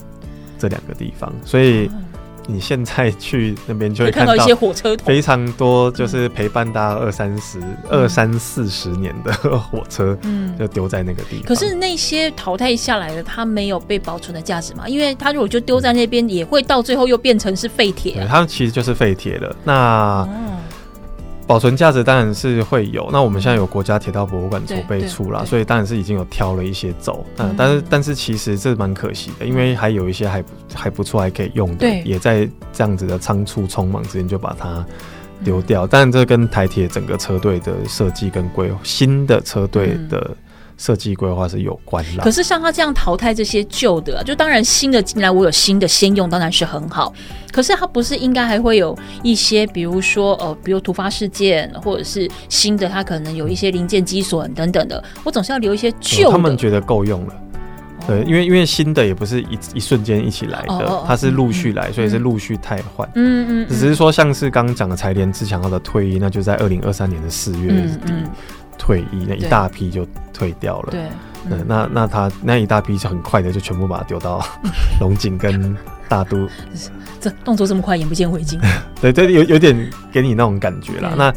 [0.58, 1.34] 这两个地方。
[1.46, 1.88] 所以。
[1.94, 2.03] 嗯
[2.48, 11.46] 你现在去那边就会看到一些火车，非常多，就是陪伴大家二三十、二三四十年的火车，嗯，就丢在那个地方。
[11.46, 14.88] 可是那些淘汰下来的，它没有被保存的价值嘛？
[14.88, 18.26] 因为它如果就丢在那边，也会到最后又变成是废铁。
[18.30, 19.56] 它其实就是废铁了。
[19.64, 20.28] 那。
[21.46, 34.86] 保存价值当然是会有，那我们现在有国家铁道博物馆筹备处啦，所以当然是已经有挑了一些走，嗯，但是但是其实这蛮可惜的，因为还有一些还还不错还可以用的，也在这样子的仓促匆忙之间就把它
[35.44, 40.36] 丢掉，但这跟台铁整个车队的设计跟规划，新的车队的。
[40.76, 47.14] 嗯设计规划是有关的，可是像他这样淘汰这些旧的，啊就当然新的进来，我有新的先用，当然是很好。
[47.52, 56.32] 可是他不是应该还会有一些，比如说呃，比如突发事件，或者是新的，他可能有一些零件积损等等的，我总是要留一些旧的。
[56.32, 57.36] 他们觉得够用了，
[58.08, 63.08] 对，因为因为新的也不是一一瞬间一起来的，它是陆续来，所以是陆续汰换。
[63.14, 67.72] 嗯嗯，只是说像是刚刚讲的财联自强号的退役，那就在二零二三年的四月
[68.06, 68.14] 底。
[68.84, 71.04] 退役那一大批就退掉了，对，
[71.50, 74.46] 嗯，那那他那一大批就很快的就全部把它丢到
[75.00, 75.74] 龙井跟
[76.10, 76.50] 大都，
[77.22, 78.60] 这动作这么快，眼不见为净。
[79.00, 81.14] 对这，有有点给你那种感觉啦。
[81.16, 81.34] 那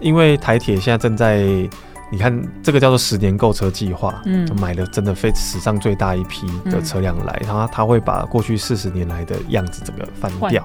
[0.00, 1.38] 因为台铁现在正在，
[2.10, 10.64] 你看这个叫做十年购车计划，嗯，买了真的非史上最大一批的车辆来，然后他会把过去四十年来的样子整个翻掉。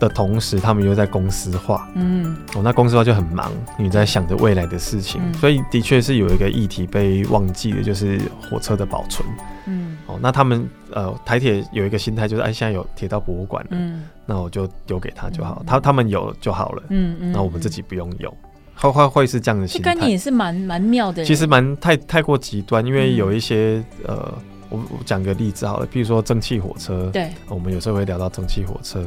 [0.00, 9.28] 的同时，他们又在公司化，嗯，哦，那公司化就很忙，你在想着未来的事情，嗯、所以的确是有一个议题被忘记的，就是火车的保存，
[9.66, 18.34] 嗯，哦，那他们呃台铁有一个心态，就是哎，现在有铁道博物馆，嗯，那我就丢给他就好，嗯、他他们有就好了，嗯嗯，那我们自己不用有，
[18.76, 24.34] 会会会是这样的心态，也是蛮蛮妙的，其实蛮太太过极端，因为有一些、嗯、呃，
[24.70, 29.06] 我我讲个例子好了，比如说蒸汽火车，对，我们有时候会聊到蒸汽火车。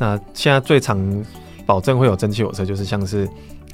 [0.00, 0.98] 那现在最常
[1.66, 3.28] 保证会有蒸汽火车，就是像是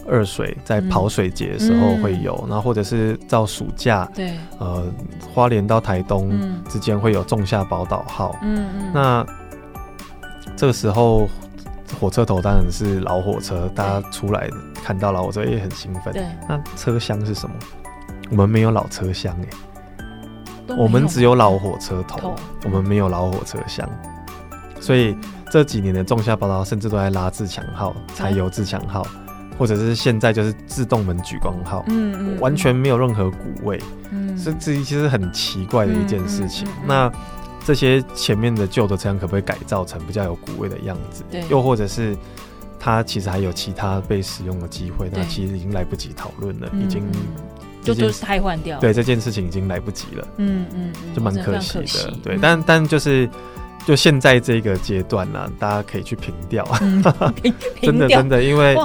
[0.08, 4.84] 二水在跑水节的时候会有，嗯、然后或者是到暑假，对，呃，
[5.32, 6.28] 花莲到台东
[6.68, 9.26] 之间会有仲夏宝岛号，嗯嗯，那
[10.56, 11.28] 这个时候
[12.00, 16.12] 火车头当然是老火车，大家出来看到老火车也很兴奋。
[16.12, 17.54] 对，那车厢是什么？
[18.30, 19.46] 我们没有老车厢哎、
[20.68, 22.34] 欸，我们只有老火车头，头。
[22.64, 23.88] 我们没有老火车厢，
[24.80, 25.16] 所以
[25.50, 29.06] 这几年的仲夏宝岛甚至都在拉自强号、柴油自强号。
[29.58, 33.80] 或者是现在就是自动门举光号，嗯，嗯，完全没有任何古味，
[34.10, 36.68] 嗯，这这其实很奇怪的一件事情。
[36.86, 37.10] 那
[37.64, 41.24] 这些前面的旧的车辆可不可以改造成比较有古味的样子？
[41.30, 42.14] 对，又或者是
[42.78, 45.08] 它其实还有其他被使用的机会？
[45.10, 47.02] 那其实已经来不及讨论了，已经
[47.82, 48.78] 就就是汰换掉。
[48.78, 52.12] 对，这件事情已经来不及了，嗯嗯，就蛮可惜的。
[52.22, 53.26] 对，但但就是
[53.86, 56.62] 就现在这个阶段呢、啊，大家可以去凭吊，
[57.80, 58.76] 真的真的，因为。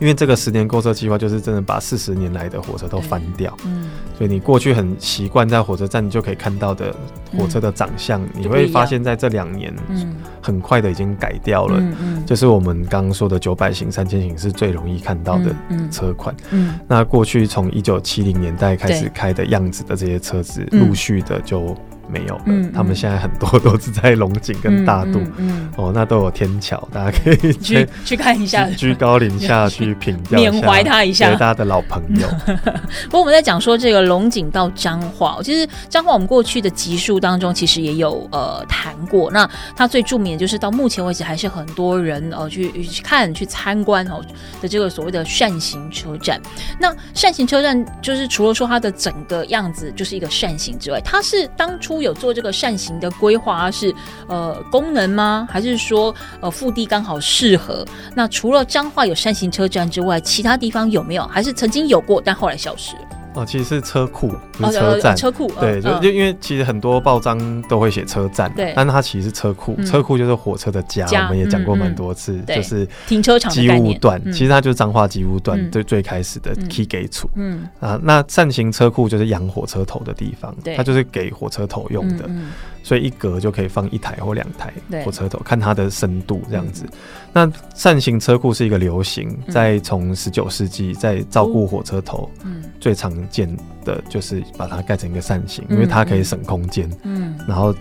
[0.00, 3.88] 因为这个十年购车计划就是真的把四十年来的火车都翻掉，嗯，
[4.18, 6.92] 所以你过去很习惯在火车站就可以看到的
[7.38, 15.54] 火车的长相，嗯、你会发现在这两年，嗯，很快的已经改掉了，嗯嗯，就是我们刚刚说的九百型、三千型是最容易看到的
[15.88, 21.76] 车款，嗯，嗯，那过去从一九七零年代开始开的样子的这些车子，陆续的就。
[22.08, 32.28] 没有，嗯，他们现在很多都是在龙井跟大渡，嗯，哦，那都有天桥，大家可以去去看一下， 居高临下 去品吊缅怀他一下，大家的老朋友。
[33.06, 44.20] 不过我们在讲说这个龙井到彰化，其实彰化我们过去的集数当中其实也有呃谈过，那它最著名的就是到目前为止还是很多人呃去去看去参观哦
[44.60, 46.38] 的这个所谓的扇形车站。
[46.78, 51.91] 那扇形车站就是除了说它的整个样子就是一个扇形之外，它是当初。
[52.00, 53.92] 有做这个扇形的规划是
[54.28, 55.46] 呃功能吗？
[55.50, 57.84] 还是说呃腹地刚好适合？
[58.14, 61.26] 那除了彰化有扇形车站之外，其他地方有没有？
[61.26, 63.02] 还是曾经有过，但后来消失了？
[63.34, 65.16] 哦，其实是车库，不是车站。
[65.16, 69.74] 车库，对，就就因为其实很多报章都会写车站，对，但它其实是车库。
[69.84, 73.92] 车库就是火车的家，我们也讲过蛮多次，就是停车场机务。
[73.94, 77.28] 段，其实它就是彰化机务段最最开始的 key 给处。
[77.36, 82.28] 嗯啊，那扇形车库就是养火车头的地方，它就是给火车头用的。
[82.82, 84.72] 所以一格就可以放一台或两台
[85.04, 86.84] 火车头，看它的深度这样子。
[87.32, 92.30] 那扇形车库是一个流行，在从十九世纪在照顾火车头，
[92.80, 93.48] 最常见
[93.84, 97.74] 的就是把它盖成一个扇形，因为它可以省空间，嗯，然后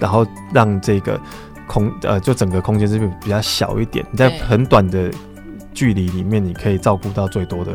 [0.00, 1.20] 然后让这个
[1.66, 5.10] 空呃就整个空间是比较小一点，你在很短的。
[5.76, 7.70] 距离里面，你可以照顾到最多的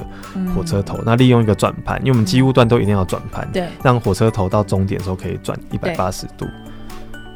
[0.55, 0.97] 火车头。
[0.97, 6.47] 嗯、那利用一个转盘，因为我们机务段都一定要转盘，对，让火车头到终点的时候可以转一百八十度。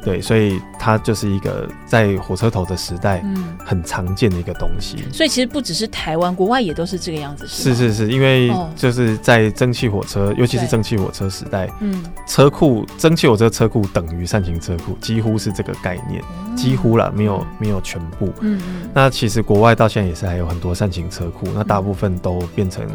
[0.06, 4.98] 对，所以它就是一个在火车头的时代，嗯很常见的一个东西。
[5.04, 7.44] 嗯、所以其实不只是台湾，国外也都是这个样子。
[7.48, 18.26] 是是是，因为就是在蒸汽火车，尤其是蒸汽火车时代，嗯，车库蒸汽火车车库等于扇形车库，几乎是这个概念，嗯、几乎啦，没有没有全部。
[18.42, 18.88] 嗯嗯。
[18.94, 22.86] 那其实国外到现在也是还有很多扇形车库，那大部分都变成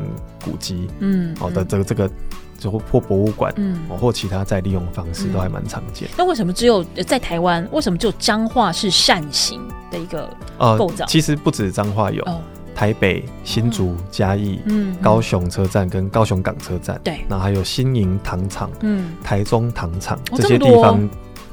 [0.45, 0.87] 古迹。
[0.99, 1.35] 嗯。
[1.35, 2.09] 好的，这个这个。
[2.69, 6.09] 或或博物馆，嗯，或其他再利用方式都还蛮常见。
[6.17, 7.67] 那为什么只有在台湾？
[7.71, 10.29] 为什么只有彰化是扇形的一个
[10.77, 11.05] 构造？
[11.05, 12.25] 其实不止彰化有，
[12.75, 21.09] 台北、新竹、嘉义、嗯，高雄车站跟高雄港车站，对，那还有新营糖厂，嗯，台中糖厂这些地方。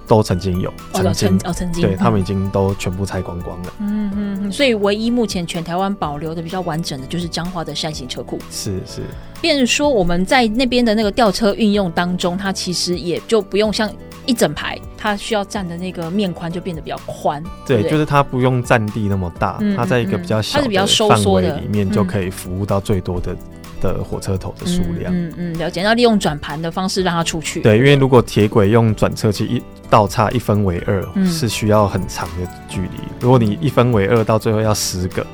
[0.09, 3.73] 都曾经有，曾经哦，曾经，对他们已经都全部拆光光了。
[3.79, 8.39] 嗯嗯，所以唯一目前全台湾保留的比较完整的就是彰化的扇形车库。
[8.51, 9.03] 是是，
[9.41, 13.89] 便是说我们在那边的那个吊车运用当中，它其实也就不用像
[14.25, 17.43] 一整排，它需要占的那个面宽就变得比较宽。
[17.67, 23.37] 对，就是它不用占地那么大，它在一个比较小的范围里面就可以服务到最多的。
[23.81, 25.83] 的火车头的数量，嗯嗯，了解。
[25.83, 32.89] 那利用转盘的方式让它出去，对，因为如果铁轨用转车器一倒插一分为二，嗯、是需要很长的距离。
[33.20, 35.26] 如果你一分为二，到最后要十个。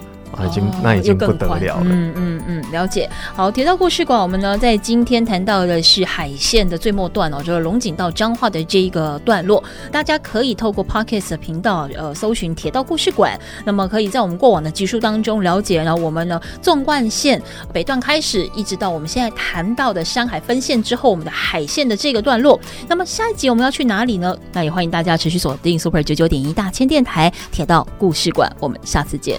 [0.46, 1.82] 已经，那已经不得了了。
[1.84, 3.08] 嗯嗯嗯，了解。
[3.34, 9.62] 好，铁道故事馆，我们呢在今天谈到的是海线的最末段哦，就是龙井到彰化的这一个段落。
[9.92, 15.82] 大家可以透过 Podcast 频道呃搜寻铁道故事馆，那么可以在我们过往的集数当中了解。
[15.82, 17.40] 然后我们呢纵贯线
[17.72, 22.58] 北段开始，一直到我们现在谈到的山海分线之后，我们的海线的这个段落。
[22.88, 24.36] 那么下一集我们要去哪里呢？
[24.52, 28.50] 那也欢迎大家持续锁定 Super 九九点一大千电台铁道故事馆。
[28.60, 29.38] 我们下次见，